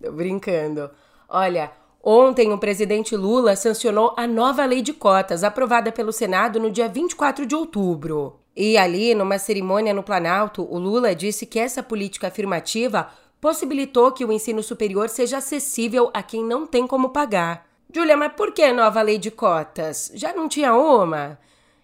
Tô 0.00 0.12
brincando. 0.12 0.88
Olha, 1.28 1.72
ontem 2.00 2.52
o 2.52 2.58
presidente 2.58 3.16
Lula 3.16 3.56
sancionou 3.56 4.14
a 4.16 4.28
nova 4.28 4.64
lei 4.64 4.80
de 4.80 4.92
cotas, 4.92 5.42
aprovada 5.42 5.90
pelo 5.90 6.12
Senado 6.12 6.60
no 6.60 6.70
dia 6.70 6.88
24 6.88 7.44
de 7.44 7.56
outubro. 7.56 8.38
E 8.54 8.78
ali, 8.78 9.12
numa 9.12 9.40
cerimônia 9.40 9.92
no 9.92 10.04
Planalto, 10.04 10.64
o 10.70 10.78
Lula 10.78 11.16
disse 11.16 11.46
que 11.46 11.58
essa 11.58 11.82
política 11.82 12.28
afirmativa 12.28 13.10
possibilitou 13.40 14.12
que 14.12 14.24
o 14.24 14.32
ensino 14.32 14.62
superior 14.62 15.08
seja 15.08 15.38
acessível 15.38 16.10
a 16.12 16.22
quem 16.22 16.44
não 16.44 16.66
tem 16.66 16.86
como 16.86 17.10
pagar. 17.10 17.66
Julia, 17.92 18.16
mas 18.16 18.32
por 18.34 18.52
que 18.52 18.72
nova 18.72 19.02
lei 19.02 19.18
de 19.18 19.30
cotas? 19.30 20.12
Já 20.14 20.32
não 20.32 20.48
tinha 20.48 20.74
uma? 20.74 21.38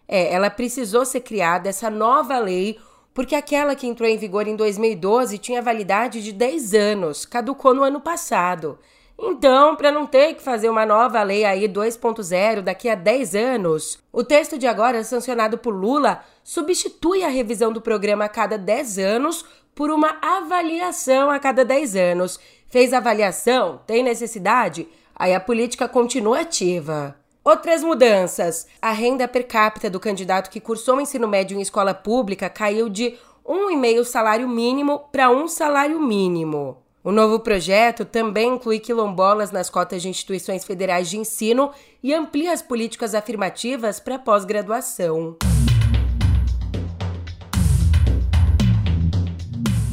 É, 0.07 0.33
ela 0.33 0.51
precisou 0.51 1.05
ser 1.05 1.21
criada, 1.21 1.69
essa 1.69 1.91
nova 1.91 2.39
lei, 2.39 2.79
porque 3.13 3.35
aquela 3.35 3.75
que 3.75 3.87
entrou 3.87 4.09
em 4.09 4.17
vigor 4.17 4.47
em 4.47 4.55
2012 4.55 5.39
tinha 5.39 5.63
validade 5.63 6.23
de 6.23 6.33
10 6.33 6.75
anos, 6.75 7.25
caducou 7.25 7.75
no 7.75 7.83
ano 7.83 8.01
passado. 8.01 8.79
Então, 9.19 9.75
para 9.75 9.91
não 9.91 10.07
ter 10.07 10.35
que 10.35 10.43
fazer 10.43 10.69
uma 10.69 10.85
nova 10.85 11.23
lei 11.23 11.43
aí 11.45 11.67
2.0 11.67 12.61
daqui 12.61 12.89
a 12.89 12.95
10 12.95 13.35
anos, 13.35 13.99
o 14.13 14.23
texto 14.23 14.59
de 14.59 14.67
agora, 14.67 15.03
sancionado 15.03 15.57
por 15.57 15.75
Lula, 15.75 16.23
substitui 16.45 17.25
a 17.25 17.29
revisão 17.29 17.73
do 17.73 17.81
programa 17.81 18.27
a 18.27 18.29
cada 18.29 18.59
10 18.59 18.99
anos 18.99 19.45
por 19.77 19.91
uma 19.91 20.17
avaliação 20.23 21.31
a 21.31 21.39
cada 21.39 21.63
10 21.65 21.95
anos. 21.95 22.41
Fez 22.69 22.95
avaliação? 22.95 23.79
Tem 23.87 24.03
necessidade? 24.03 24.89
Aí 25.15 25.35
a 25.35 25.39
política 25.39 25.87
continua 25.87 26.41
ativa. 26.41 27.15
Outras 27.45 27.85
mudanças. 27.85 28.67
A 28.81 28.91
renda 28.91 29.29
per 29.29 29.47
capita 29.47 29.89
do 29.89 30.01
candidato 30.01 30.51
que 30.51 30.61
cursou 30.61 30.97
o 30.97 31.01
ensino 31.01 31.29
médio 31.29 31.57
em 31.57 31.61
escola 31.61 31.93
pública 31.95 32.49
caiu 32.49 32.89
de 32.89 33.17
1,5 33.47 34.05
salário 34.05 34.49
mínimo 34.49 34.99
para 35.13 35.31
um 35.31 35.47
salário 35.47 36.01
mínimo. 36.01 36.79
O 37.05 37.13
novo 37.13 37.39
projeto 37.39 38.05
também 38.05 38.55
inclui 38.55 38.81
quilombolas 38.81 39.53
nas 39.53 39.71
cotas 39.71 40.03
de 40.03 40.09
instituições 40.09 40.65
federais 40.65 41.09
de 41.09 41.19
ensino 41.19 41.71
e 42.03 42.13
amplia 42.13 42.53
as 42.53 42.63
políticas 42.63 43.15
afirmativas 43.15 44.01
para 44.01 44.19
pós-graduação. 44.19 45.37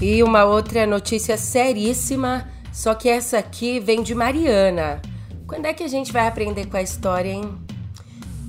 E 0.04 0.22
uma 0.22 0.44
outra 0.44 0.86
notícia 0.86 1.38
seríssima, 1.38 2.46
só 2.74 2.94
que 2.94 3.08
essa 3.08 3.38
aqui 3.38 3.80
vem 3.80 4.04
de 4.04 4.14
Mariana. 4.14 5.02
Quando 5.48 5.66
é 5.66 5.74
que 5.74 5.82
a 5.82 5.88
gente 5.88 6.12
vai 6.12 6.28
aprender 6.28 6.66
com 6.66 6.76
a 6.76 6.82
história, 6.82 7.30
hein? 7.30 7.50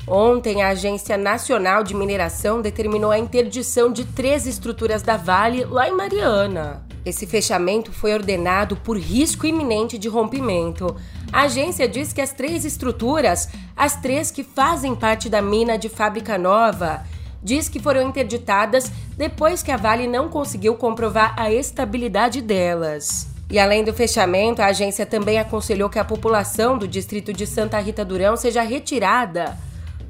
Ontem, 0.04 0.64
a 0.64 0.70
Agência 0.70 1.16
Nacional 1.16 1.84
de 1.84 1.94
Mineração 1.94 2.60
determinou 2.60 3.12
a 3.12 3.20
interdição 3.20 3.92
de 3.92 4.04
três 4.04 4.48
estruturas 4.48 5.04
da 5.04 5.16
Vale 5.16 5.64
lá 5.64 5.88
em 5.88 5.92
Mariana. 5.92 6.84
Esse 7.06 7.24
fechamento 7.24 7.92
foi 7.92 8.12
ordenado 8.12 8.74
por 8.74 8.98
risco 8.98 9.46
iminente 9.46 9.96
de 9.96 10.08
rompimento. 10.08 10.96
A 11.32 11.42
agência 11.42 11.86
diz 11.86 12.12
que 12.12 12.20
as 12.20 12.32
três 12.32 12.64
estruturas, 12.64 13.48
as 13.76 13.94
três 14.00 14.28
que 14.28 14.42
fazem 14.42 14.92
parte 14.96 15.28
da 15.28 15.40
mina 15.40 15.78
de 15.78 15.88
Fábrica 15.88 16.36
Nova, 16.36 17.04
diz 17.44 17.68
que 17.68 17.78
foram 17.78 18.08
interditadas 18.08 18.90
depois 19.16 19.62
que 19.62 19.70
a 19.70 19.76
Vale 19.76 20.08
não 20.08 20.30
conseguiu 20.30 20.74
comprovar 20.74 21.34
a 21.38 21.52
estabilidade 21.52 22.40
delas. 22.40 23.28
E 23.50 23.58
além 23.58 23.84
do 23.84 23.92
fechamento, 23.92 24.62
a 24.62 24.66
agência 24.66 25.04
também 25.04 25.38
aconselhou 25.38 25.90
que 25.90 25.98
a 25.98 26.04
população 26.04 26.78
do 26.78 26.88
distrito 26.88 27.32
de 27.32 27.46
Santa 27.46 27.78
Rita 27.78 28.04
Durão 28.04 28.36
seja 28.36 28.62
retirada, 28.62 29.56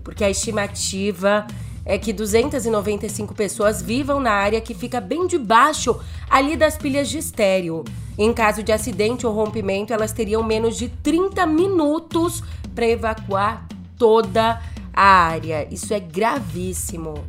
porque 0.05 0.23
a 0.23 0.31
estimativa 0.31 1.45
é 1.85 1.99
que 1.99 2.13
295 2.13 3.35
pessoas 3.35 3.83
vivam 3.83 4.21
na 4.21 4.33
área 4.33 4.61
que 4.61 4.73
fica 4.73 5.01
bem 5.01 5.27
debaixo 5.27 6.01
ali 6.31 6.57
das 6.57 6.79
pilhas 6.79 7.11
de 7.11 7.19
estéreo. 7.19 7.85
Em 8.17 8.33
caso 8.33 8.63
de 8.63 8.73
acidente 8.73 9.27
ou 9.27 9.35
rompimento, 9.35 9.93
elas 9.93 10.13
teriam 10.13 10.43
menos 10.43 10.77
de 10.77 10.89
30 10.89 11.45
minutos 11.47 12.43
para 12.75 12.87
evacuar 12.87 13.67
toda 13.99 14.53
a 14.53 14.74
área. 14.95 15.67
Isso 15.71 15.93
é 15.93 16.01
gravíssimo. 16.01 17.25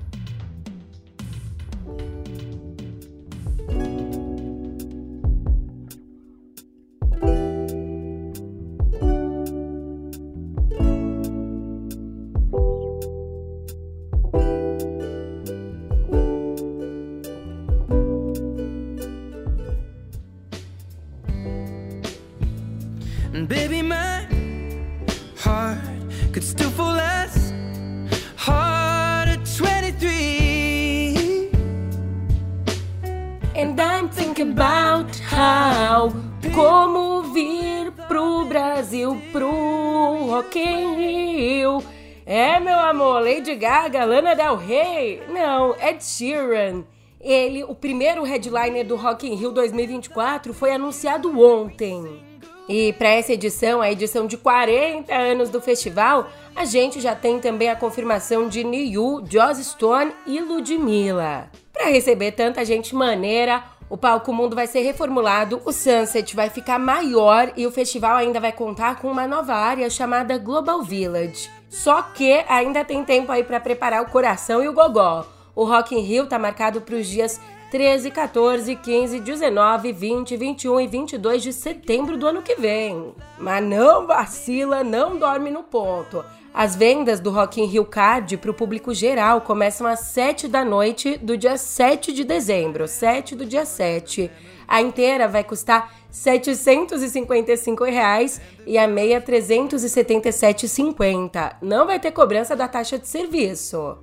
Brasil, 39.06 39.22
pro 39.32 40.26
Rock 40.28 40.60
in 40.60 40.96
Rio. 40.96 41.84
É, 42.26 42.60
meu 42.60 42.80
amor, 42.80 43.22
Lady 43.22 43.54
Gaga, 43.54 44.04
Lana 44.04 44.36
Del 44.36 44.56
Rey? 44.56 45.22
Não, 45.30 45.76
Ed 45.80 46.04
Sheeran. 46.04 46.84
Ele, 47.22 47.64
o 47.64 47.76
primeiro 47.76 48.24
headliner 48.24 48.86
do 48.86 48.96
Rock 48.96 49.28
in 49.28 49.36
Rio 49.36 49.52
2024, 49.52 50.54
foi 50.54 50.72
anunciado 50.72 51.40
ontem. 51.40 52.24
E 52.68 52.94
para 52.94 53.10
essa 53.10 53.34
edição, 53.34 53.80
a 53.80 53.92
edição 53.92 54.26
de 54.26 54.38
40 54.38 55.14
anos 55.14 55.50
do 55.50 55.62
festival, 55.62 56.28
a 56.56 56.66
gente 56.66 57.00
já 57.00 57.14
tem 57.16 57.40
também 57.40 57.70
a 57.70 57.76
confirmação 57.76 58.48
de 58.48 58.64
Niyu, 58.64 59.24
Joss 59.30 59.64
Stone 59.64 60.12
e 60.26 60.40
Ludmilla. 60.40 61.52
Para 61.72 61.90
receber 61.90 62.32
tanta 62.32 62.66
gente 62.66 62.96
maneira, 62.96 63.64
o 63.90 63.98
palco 63.98 64.34
mundo 64.34 64.56
vai 64.56 64.66
ser 64.66 64.82
reformulado, 64.82 65.62
o 65.64 65.72
Sunset 65.72 66.36
vai 66.36 66.50
ficar 66.50 66.80
maior 66.80 67.52
e 67.56 67.68
o 67.68 67.72
festival 67.72 68.16
ainda 68.16 68.40
vai 68.40 68.52
contar 68.52 69.00
com 69.00 69.12
uma 69.12 69.28
nova 69.28 69.54
área 69.54 69.90
chamada 69.90 70.38
Global 70.38 70.82
Village. 70.82 71.50
Só 71.70 72.02
que 72.02 72.44
ainda 72.48 72.84
tem 72.84 73.04
tempo 73.04 73.32
aí 73.32 73.44
para 73.44 73.60
preparar 73.60 74.02
o 74.02 74.10
coração 74.10 74.64
e 74.64 74.68
o 74.68 74.74
gogó. 74.74 75.26
O 75.54 75.66
Rock 75.66 75.96
in 75.96 76.00
Rio 76.00 76.26
tá 76.26 76.40
marcado 76.40 76.82
para 76.82 76.96
os 76.96 77.08
dias 77.08 77.40
13, 77.76 78.10
14, 78.10 78.74
15, 78.74 79.20
19, 79.20 79.92
20, 79.92 80.38
21 80.38 80.80
e 80.80 80.88
22 80.88 81.44
de 81.44 81.52
setembro 81.52 82.16
do 82.16 82.26
ano 82.26 82.42
que 82.42 82.56
vem. 82.56 83.14
Mas 83.38 83.62
não 83.62 84.08
vacila, 84.08 84.82
não 84.82 85.20
dorme 85.20 85.52
no 85.52 85.62
ponto. 85.62 86.24
As 86.54 86.74
vendas 86.74 87.20
do 87.20 87.32
Rock 87.32 87.60
in 87.60 87.66
Rio 87.66 87.84
Card 87.84 88.38
para 88.38 88.50
o 88.50 88.54
público 88.54 88.94
geral 88.94 89.42
começam 89.42 89.86
às 89.86 90.00
7 90.00 90.48
da 90.48 90.64
noite 90.64 91.18
do 91.18 91.38
dia 91.38 91.58
7 91.58 92.14
de 92.14 92.24
dezembro, 92.24 92.88
7 92.88 93.36
do 93.36 93.46
dia 93.46 93.66
7. 93.66 94.32
A 94.66 94.82
inteira 94.82 95.28
vai 95.28 95.44
custar 95.44 95.94
755 96.16 97.84
reais 97.84 98.40
e 98.66 98.78
a 98.78 98.88
meia 98.88 99.20
R$ 99.20 99.26
377,50. 99.26 101.58
Não 101.62 101.86
vai 101.86 102.00
ter 102.00 102.12
cobrança 102.12 102.56
da 102.56 102.70
taxa 102.70 102.98
de 102.98 103.06
serviço. 103.06 103.98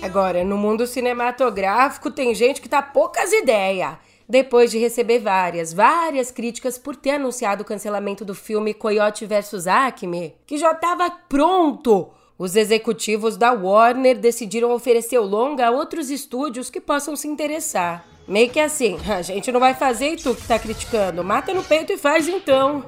Agora, 0.00 0.44
no 0.44 0.56
mundo 0.56 0.86
cinematográfico 0.86 2.08
tem 2.10 2.32
gente 2.36 2.60
que 2.60 2.68
tá 2.68 2.80
poucas 2.80 3.32
ideias. 3.32 3.96
Depois 4.30 4.70
de 4.70 4.78
receber 4.78 5.18
várias, 5.18 5.72
várias 5.72 6.30
críticas 6.30 6.78
por 6.78 6.94
ter 6.94 7.10
anunciado 7.10 7.62
o 7.62 7.66
cancelamento 7.66 8.24
do 8.24 8.32
filme 8.32 8.72
Coyote 8.72 9.26
vs 9.26 9.66
Acme, 9.66 10.36
que 10.46 10.56
já 10.56 10.70
estava 10.70 11.10
pronto, 11.10 12.10
os 12.38 12.54
executivos 12.54 13.36
da 13.36 13.50
Warner 13.50 14.16
decidiram 14.16 14.70
oferecer 14.70 15.18
o 15.18 15.24
longa 15.24 15.66
a 15.66 15.70
outros 15.72 16.10
estúdios 16.10 16.70
que 16.70 16.80
possam 16.80 17.16
se 17.16 17.26
interessar. 17.26 18.06
Meio 18.28 18.48
que 18.48 18.60
assim, 18.60 19.00
a 19.10 19.20
gente 19.20 19.50
não 19.50 19.58
vai 19.58 19.74
fazer 19.74 20.12
e 20.12 20.16
tu 20.16 20.32
que 20.32 20.46
tá 20.46 20.60
criticando, 20.60 21.24
mata 21.24 21.52
no 21.52 21.64
peito 21.64 21.92
e 21.92 21.98
faz 21.98 22.28
então. 22.28 22.84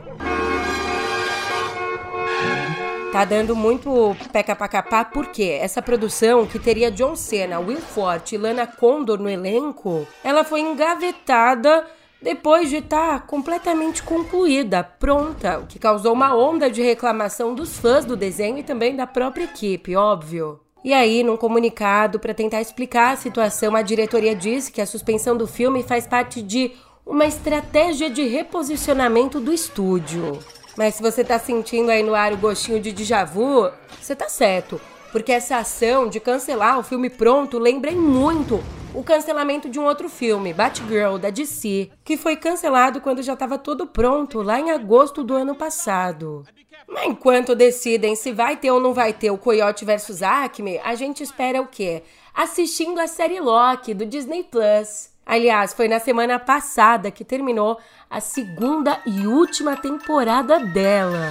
Tá 3.12 3.26
dando 3.26 3.54
muito 3.54 4.16
peca 4.32 4.56
pra 4.56 4.66
capar 4.66 5.10
porque 5.10 5.42
essa 5.42 5.82
produção, 5.82 6.46
que 6.46 6.58
teria 6.58 6.90
John 6.90 7.14
Cena, 7.14 7.60
Will 7.60 7.78
Forte 7.78 8.34
e 8.34 8.38
Lana 8.38 8.66
Condor 8.66 9.18
no 9.18 9.28
elenco, 9.28 10.08
ela 10.24 10.42
foi 10.42 10.60
engavetada 10.60 11.86
depois 12.22 12.70
de 12.70 12.76
estar 12.76 13.20
tá 13.20 13.26
completamente 13.26 14.02
concluída, 14.02 14.82
pronta, 14.82 15.58
o 15.58 15.66
que 15.66 15.78
causou 15.78 16.14
uma 16.14 16.34
onda 16.34 16.70
de 16.70 16.80
reclamação 16.80 17.54
dos 17.54 17.76
fãs 17.78 18.06
do 18.06 18.16
desenho 18.16 18.56
e 18.56 18.62
também 18.62 18.96
da 18.96 19.06
própria 19.06 19.44
equipe, 19.44 19.94
óbvio. 19.94 20.58
E 20.82 20.94
aí, 20.94 21.22
num 21.22 21.36
comunicado 21.36 22.18
para 22.18 22.32
tentar 22.32 22.62
explicar 22.62 23.12
a 23.12 23.16
situação, 23.16 23.76
a 23.76 23.82
diretoria 23.82 24.34
disse 24.34 24.72
que 24.72 24.80
a 24.80 24.86
suspensão 24.86 25.36
do 25.36 25.46
filme 25.46 25.82
faz 25.82 26.06
parte 26.06 26.40
de 26.40 26.72
uma 27.04 27.26
estratégia 27.26 28.08
de 28.08 28.26
reposicionamento 28.26 29.38
do 29.38 29.52
estúdio. 29.52 30.38
Mas 30.76 30.94
se 30.94 31.02
você 31.02 31.22
tá 31.22 31.38
sentindo 31.38 31.90
aí 31.90 32.02
no 32.02 32.14
ar 32.14 32.32
o 32.32 32.38
gostinho 32.38 32.80
de 32.80 32.92
déjà 32.92 33.24
vu, 33.24 33.70
você 34.00 34.16
tá 34.16 34.28
certo. 34.28 34.80
Porque 35.10 35.32
essa 35.32 35.58
ação 35.58 36.08
de 36.08 36.18
cancelar 36.18 36.78
o 36.78 36.82
filme 36.82 37.10
pronto 37.10 37.58
lembra 37.58 37.90
em 37.90 37.96
muito 37.96 38.62
o 38.94 39.02
cancelamento 39.02 39.68
de 39.68 39.78
um 39.78 39.84
outro 39.84 40.08
filme, 40.08 40.52
Batgirl, 40.52 41.16
da 41.16 41.30
DC, 41.30 41.90
que 42.04 42.16
foi 42.16 42.36
cancelado 42.36 43.00
quando 43.00 43.22
já 43.22 43.32
estava 43.32 43.58
todo 43.58 43.86
pronto, 43.86 44.42
lá 44.42 44.60
em 44.60 44.70
agosto 44.70 45.24
do 45.24 45.34
ano 45.34 45.54
passado. 45.54 46.44
Mas 46.86 47.06
enquanto 47.06 47.54
decidem 47.54 48.14
se 48.14 48.32
vai 48.32 48.56
ter 48.56 48.70
ou 48.70 48.80
não 48.80 48.92
vai 48.92 49.12
ter 49.12 49.30
o 49.30 49.38
Coyote 49.38 49.84
vs 49.84 50.22
Acme, 50.22 50.78
a 50.84 50.94
gente 50.94 51.22
espera 51.22 51.60
o 51.60 51.66
quê? 51.66 52.02
Assistindo 52.34 53.00
a 53.00 53.06
série 53.06 53.40
Loki, 53.40 53.94
do 53.94 54.04
Disney 54.04 54.42
Plus. 54.42 55.11
Aliás, 55.24 55.72
foi 55.72 55.88
na 55.88 55.98
semana 55.98 56.38
passada 56.38 57.10
que 57.10 57.24
terminou 57.24 57.78
a 58.10 58.20
segunda 58.20 59.00
e 59.06 59.26
última 59.26 59.76
temporada 59.76 60.58
dela. 60.58 61.30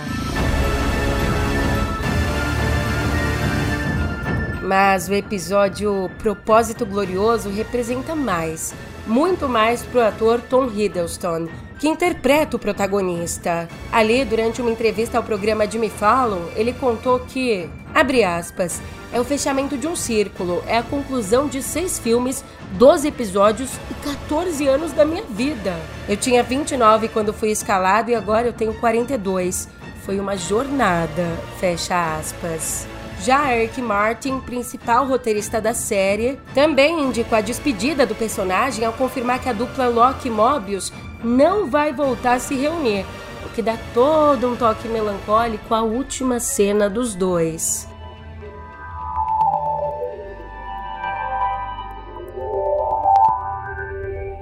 Mas 4.63 5.09
o 5.09 5.13
episódio 5.13 6.09
Propósito 6.19 6.85
Glorioso 6.85 7.49
representa 7.49 8.15
mais, 8.15 8.73
muito 9.05 9.49
mais 9.49 9.83
pro 9.83 9.99
ator 9.99 10.39
Tom 10.39 10.67
Hiddleston, 10.67 11.49
que 11.77 11.89
interpreta 11.89 12.55
o 12.55 12.59
protagonista. 12.59 13.67
Ali, 13.91 14.23
durante 14.23 14.61
uma 14.61 14.71
entrevista 14.71 15.17
ao 15.17 15.23
programa 15.23 15.69
Jimmy 15.69 15.89
Fallon, 15.89 16.45
ele 16.55 16.71
contou 16.71 17.19
que, 17.19 17.67
abre 17.93 18.23
aspas, 18.23 18.81
é 19.13 19.19
o 19.19 19.23
fechamento 19.23 19.77
de 19.77 19.87
um 19.87 19.95
círculo, 19.95 20.63
é 20.67 20.77
a 20.77 20.83
conclusão 20.83 21.47
de 21.47 21.61
seis 21.61 21.99
filmes, 21.99 22.43
12 22.73 23.07
episódios 23.07 23.69
e 23.89 23.93
14 24.05 24.67
anos 24.67 24.91
da 24.93 25.05
minha 25.05 25.23
vida. 25.23 25.77
Eu 26.07 26.17
tinha 26.17 26.43
29 26.43 27.09
quando 27.09 27.33
fui 27.33 27.49
escalado 27.49 28.09
e 28.09 28.15
agora 28.15 28.47
eu 28.47 28.53
tenho 28.53 28.73
42. 28.73 29.67
Foi 30.05 30.19
uma 30.19 30.35
jornada, 30.35 31.27
fecha 31.59 32.17
aspas. 32.17 32.87
Já 33.21 33.55
Eric 33.55 33.79
Martin, 33.81 34.39
principal 34.39 35.05
roteirista 35.05 35.61
da 35.61 35.75
série, 35.75 36.39
também 36.55 37.03
indicou 37.03 37.37
a 37.37 37.41
despedida 37.41 38.03
do 38.03 38.15
personagem 38.15 38.83
ao 38.83 38.93
confirmar 38.93 39.39
que 39.39 39.47
a 39.47 39.53
dupla 39.53 39.87
Loki 39.87 40.27
e 40.27 40.31
Mobius 40.31 40.91
não 41.23 41.69
vai 41.69 41.93
voltar 41.93 42.33
a 42.33 42.39
se 42.39 42.55
reunir, 42.55 43.05
que 43.53 43.61
dá 43.61 43.77
todo 43.93 44.47
um 44.47 44.55
toque 44.55 44.87
melancólico 44.87 45.73
à 45.73 45.81
última 45.81 46.39
cena 46.39 46.89
dos 46.89 47.15
dois. 47.15 47.87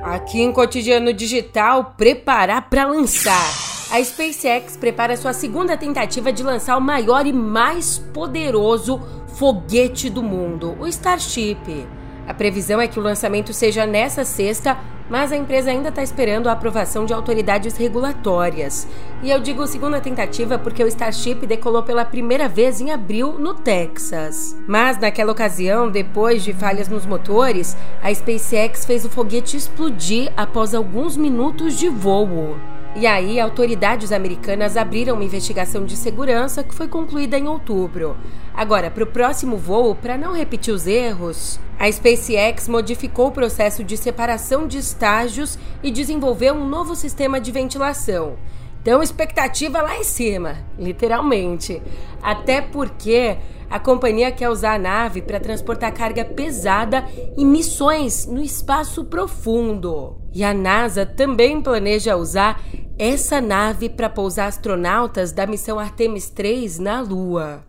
Aqui 0.04 0.42
em 0.42 0.52
Cotidiano 0.52 1.14
Digital, 1.14 1.94
preparar 1.96 2.70
para 2.70 2.86
lançar. 2.86 3.70
A 3.92 4.04
SpaceX 4.04 4.78
prepara 4.78 5.18
sua 5.18 5.34
segunda 5.34 5.76
tentativa 5.76 6.32
de 6.32 6.44
lançar 6.44 6.78
o 6.78 6.82
maior 6.82 7.26
e 7.26 7.34
mais 7.34 7.98
poderoso 7.98 9.02
foguete 9.36 10.10
do 10.10 10.22
mundo, 10.22 10.78
o 10.80 10.88
Starship. 10.88 11.88
A 12.28 12.34
previsão 12.34 12.80
é 12.80 12.88
que 12.88 13.00
o 13.00 13.02
lançamento 13.02 13.52
seja 13.54 13.86
nessa 13.86 14.24
sexta, 14.24 14.78
mas 15.10 15.32
a 15.32 15.38
empresa 15.38 15.72
ainda 15.72 15.90
está 15.90 16.04
esperando 16.04 16.48
a 16.48 16.52
aprovação 16.52 17.06
de 17.06 17.14
autoridades 17.14 17.76
regulatórias. 17.76 18.88
E 19.24 19.32
eu 19.32 19.40
digo 19.40 19.66
segunda 19.68 20.00
tentativa 20.00 20.58
porque 20.58 20.84
o 20.84 20.88
Starship 20.88 21.46
decolou 21.48 21.84
pela 21.84 22.06
primeira 22.06 22.48
vez 22.48 22.80
em 22.80 22.92
abril 22.92 23.34
no 23.40 23.54
Texas. 23.54 24.56
Mas 24.68 24.98
naquela 24.98 25.32
ocasião, 25.32 25.90
depois 25.90 26.44
de 26.44 26.54
falhas 26.54 26.88
nos 26.88 27.06
motores, 27.06 27.76
a 28.02 28.14
SpaceX 28.14 28.86
fez 28.86 29.04
o 29.04 29.10
foguete 29.10 29.58
explodir 29.58 30.32
após 30.38 30.74
alguns 30.74 31.18
minutos 31.18 31.78
de 31.78 31.90
voo. 31.90 32.58
E 32.96 33.06
aí, 33.06 33.40
autoridades 33.40 34.12
americanas 34.12 34.76
abriram 34.76 35.14
uma 35.14 35.24
investigação 35.24 35.86
de 35.86 35.96
segurança 35.96 36.64
que 36.64 36.74
foi 36.74 36.88
concluída 36.88 37.38
em 37.38 37.48
outubro. 37.48 38.18
Agora, 38.54 38.90
para 38.90 39.04
o 39.04 39.08
próximo 39.08 39.58
voo, 39.58 39.94
para 39.94 40.18
não 40.18 40.34
repetir 40.34 40.74
os 40.74 40.88
erros, 40.88 41.60
a 41.78 41.90
SpaceX 41.90 42.68
modificou 42.68 43.28
o 43.28 43.32
processo 43.32 43.84
de 43.84 43.96
separação 43.96 44.68
de 44.68 44.80
estágios 44.80 45.58
e 45.84 45.92
desenvolveu 45.92 46.56
um 46.56 46.68
novo 46.68 46.96
sistema 46.96 47.40
de 47.40 47.52
ventilação. 47.52 48.38
Então, 48.82 49.04
expectativa 49.04 49.82
lá 49.82 49.96
em 49.96 50.04
cima, 50.04 50.58
literalmente. 50.78 51.82
Até 52.24 52.60
porque 52.60 53.38
a 53.70 53.80
companhia 53.80 54.32
quer 54.32 54.50
usar 54.50 54.74
a 54.74 54.80
nave 54.80 55.22
para 55.22 55.40
transportar 55.40 55.94
carga 55.94 56.26
pesada 56.26 57.06
e 57.38 57.46
missões 57.46 58.26
no 58.26 58.42
espaço 58.42 59.06
profundo. 59.06 60.19
E 60.34 60.44
a 60.44 60.54
NASA 60.54 61.06
também 61.06 61.62
planeja 61.62 62.16
usar 62.16 62.62
essa 62.98 63.40
nave 63.40 63.90
para 63.90 64.10
pousar 64.10 64.48
astronautas 64.48 65.32
da 65.32 65.48
missão 65.48 65.80
Artemis 65.80 66.30
3 66.30 66.80
na 66.80 67.02
Lua. 67.02 67.64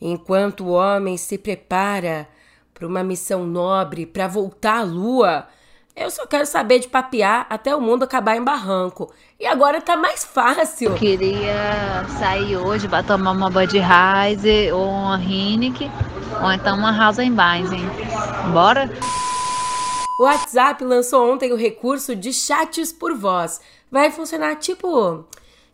Enquanto 0.00 0.64
o 0.64 0.72
homem 0.72 1.16
se 1.16 1.38
prepara 1.38 2.28
para 2.74 2.86
uma 2.86 3.02
missão 3.02 3.46
nobre 3.46 4.04
para 4.04 4.26
voltar 4.26 4.80
à 4.80 4.82
Lua, 4.82 5.46
eu 5.96 6.10
só 6.10 6.26
quero 6.26 6.44
saber 6.44 6.80
de 6.80 6.88
papear 6.88 7.46
até 7.48 7.74
o 7.74 7.80
mundo 7.80 8.02
acabar 8.02 8.36
em 8.36 8.42
barranco. 8.42 9.12
E 9.38 9.46
agora 9.46 9.80
tá 9.80 9.96
mais 9.96 10.24
fácil. 10.24 10.90
Eu 10.90 10.96
queria 10.96 12.04
sair 12.18 12.56
hoje 12.56 12.88
para 12.88 13.04
tomar 13.04 13.30
uma 13.30 13.48
Budweiser 13.48 14.74
ou 14.74 14.88
uma 14.88 15.22
Heineken 15.22 15.90
ou 16.42 16.52
então 16.52 16.76
uma 16.76 16.90
Hausenbeisen. 16.90 17.88
Bora? 18.52 18.90
O 20.16 20.22
WhatsApp 20.22 20.84
lançou 20.84 21.28
ontem 21.28 21.52
o 21.52 21.56
recurso 21.56 22.14
de 22.14 22.32
chats 22.32 22.92
por 22.92 23.14
voz. 23.16 23.60
Vai 23.90 24.12
funcionar 24.12 24.56
tipo 24.56 25.24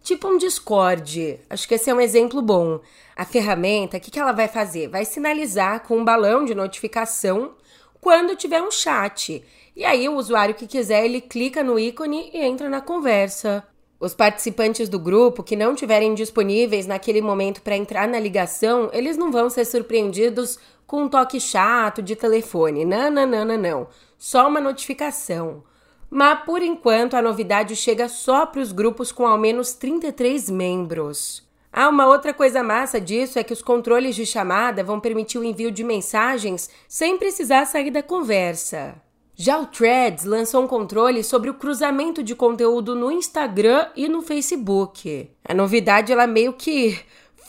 tipo 0.02 0.28
um 0.28 0.38
Discord. 0.38 1.38
Acho 1.50 1.68
que 1.68 1.74
esse 1.74 1.90
é 1.90 1.94
um 1.94 2.00
exemplo 2.00 2.40
bom. 2.40 2.80
A 3.14 3.26
ferramenta, 3.26 3.98
o 3.98 4.00
que, 4.00 4.10
que 4.10 4.18
ela 4.18 4.32
vai 4.32 4.48
fazer? 4.48 4.88
Vai 4.88 5.04
sinalizar 5.04 5.80
com 5.86 5.98
um 5.98 6.04
balão 6.04 6.46
de 6.46 6.54
notificação 6.54 7.52
quando 8.00 8.34
tiver 8.34 8.62
um 8.62 8.70
chat. 8.70 9.44
E 9.76 9.84
aí 9.84 10.08
o 10.08 10.16
usuário 10.16 10.54
que 10.54 10.66
quiser, 10.66 11.04
ele 11.04 11.20
clica 11.20 11.62
no 11.62 11.78
ícone 11.78 12.30
e 12.32 12.38
entra 12.38 12.70
na 12.70 12.80
conversa. 12.80 13.62
Os 14.00 14.14
participantes 14.14 14.88
do 14.88 14.98
grupo 14.98 15.42
que 15.42 15.54
não 15.54 15.74
tiverem 15.74 16.14
disponíveis 16.14 16.86
naquele 16.86 17.20
momento 17.20 17.60
para 17.60 17.76
entrar 17.76 18.08
na 18.08 18.18
ligação, 18.18 18.88
eles 18.94 19.18
não 19.18 19.30
vão 19.30 19.50
ser 19.50 19.66
surpreendidos 19.66 20.58
com 20.86 21.02
um 21.02 21.08
toque 21.10 21.38
chato 21.38 22.00
de 22.00 22.16
telefone. 22.16 22.86
Não, 22.86 23.10
não, 23.10 23.26
não, 23.26 23.44
não, 23.44 23.58
não. 23.58 23.88
Só 24.20 24.46
uma 24.46 24.60
notificação. 24.60 25.62
Mas 26.10 26.40
por 26.44 26.60
enquanto 26.60 27.14
a 27.14 27.22
novidade 27.22 27.74
chega 27.74 28.06
só 28.06 28.44
para 28.44 28.60
os 28.60 28.70
grupos 28.70 29.10
com 29.10 29.26
ao 29.26 29.38
menos 29.38 29.72
33 29.72 30.50
membros. 30.50 31.48
Ah, 31.72 31.88
uma 31.88 32.06
outra 32.06 32.34
coisa 32.34 32.62
massa 32.62 33.00
disso 33.00 33.38
é 33.38 33.42
que 33.42 33.54
os 33.54 33.62
controles 33.62 34.14
de 34.14 34.26
chamada 34.26 34.84
vão 34.84 35.00
permitir 35.00 35.38
o 35.38 35.44
envio 35.44 35.70
de 35.70 35.82
mensagens 35.82 36.68
sem 36.86 37.16
precisar 37.16 37.64
sair 37.64 37.90
da 37.90 38.02
conversa. 38.02 39.00
Já 39.34 39.58
o 39.58 39.64
Threads 39.64 40.26
lançou 40.26 40.64
um 40.64 40.68
controle 40.68 41.24
sobre 41.24 41.48
o 41.48 41.54
cruzamento 41.54 42.22
de 42.22 42.34
conteúdo 42.34 42.94
no 42.94 43.10
Instagram 43.10 43.88
e 43.96 44.06
no 44.06 44.20
Facebook. 44.20 45.30
A 45.42 45.54
novidade 45.54 46.12
ela 46.12 46.26
meio 46.26 46.52
que 46.52 47.00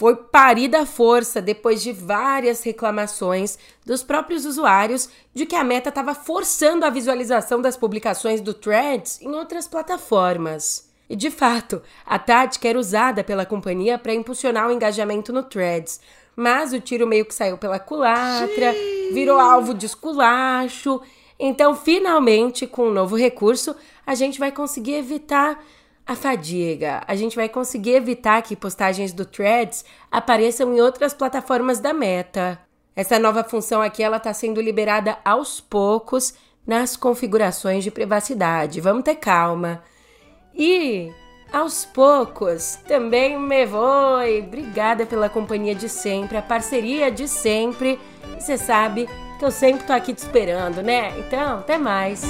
foi 0.02 0.16
parida 0.16 0.82
à 0.82 0.86
força 0.88 1.40
depois 1.40 1.84
de 1.84 1.92
várias 1.92 2.64
reclamações 2.64 3.60
dos 3.86 4.02
próprios 4.02 4.48
usuários 4.48 5.08
de 5.32 5.46
que 5.46 5.56
a 5.56 5.64
Meta 5.64 5.90
estava 5.90 6.16
forçando 6.16 6.84
a 6.84 6.90
visualização 6.90 7.62
das 7.62 7.78
publicações 7.78 8.42
do 8.42 8.52
Threads 8.52 9.22
em 9.22 9.30
outras 9.36 9.68
plataformas. 9.68 10.90
E 11.08 11.16
de 11.16 11.30
fato, 11.30 11.84
a 12.04 12.18
tática 12.18 12.68
era 12.68 12.80
usada 12.80 13.24
pela 13.24 13.46
companhia 13.46 14.00
para 14.00 14.12
impulsionar 14.12 14.68
o 14.68 14.72
engajamento 14.72 15.32
no 15.32 15.44
Threads. 15.44 16.02
Mas 16.36 16.74
o 16.74 16.82
tiro 16.82 17.06
meio 17.06 17.24
que 17.24 17.36
saiu 17.36 17.60
pela 17.60 17.78
culatra, 17.78 18.74
Sim. 18.74 19.14
virou 19.14 19.40
alvo 19.40 19.72
de 19.72 19.86
esculacho. 19.86 21.00
Então, 21.40 21.76
finalmente, 21.76 22.66
com 22.66 22.88
um 22.88 22.92
novo 22.92 23.16
recurso, 23.16 23.76
a 24.04 24.16
gente 24.16 24.40
vai 24.40 24.52
conseguir 24.52 24.94
evitar 24.94 25.64
a 26.06 26.16
fadiga. 26.16 27.02
A 27.08 27.16
gente 27.16 27.36
vai 27.36 27.48
conseguir 27.48 27.92
evitar 27.92 28.42
que 28.42 28.56
postagens 28.56 29.14
do 29.14 29.26
Threads 29.26 29.86
apareçam 30.12 30.76
em 30.76 30.82
outras 30.82 31.14
plataformas 31.14 31.80
da 31.80 31.94
Meta. 31.94 32.60
Essa 32.96 33.18
nova 33.18 33.44
função 33.44 33.82
aqui 33.82 34.04
ela 34.04 34.18
está 34.18 34.34
sendo 34.34 34.62
liberada 34.62 35.18
aos 35.24 35.62
poucos 35.62 36.34
nas 36.66 36.96
configurações 36.96 37.84
de 37.84 37.92
privacidade. 37.92 38.82
Vamos 38.82 39.04
ter 39.04 39.16
calma. 39.16 39.84
E 40.54 41.12
aos 41.52 41.86
poucos 41.86 42.78
também 42.88 43.40
me 43.40 43.66
vou. 43.66 44.20
Obrigada 44.40 45.06
pela 45.06 45.30
companhia 45.30 45.76
de 45.76 45.90
sempre, 45.90 46.38
a 46.38 46.42
parceria 46.42 47.12
de 47.12 47.28
sempre. 47.28 48.00
Você 48.40 48.58
sabe 48.58 49.08
que 49.40 49.46
eu 49.46 49.52
sempre 49.52 49.86
tô 49.86 49.94
aqui 49.94 50.14
te 50.14 50.20
esperando, 50.20 50.82
né? 50.82 51.18
Então, 51.20 51.60
até 51.60 51.78
mais. 51.78 52.24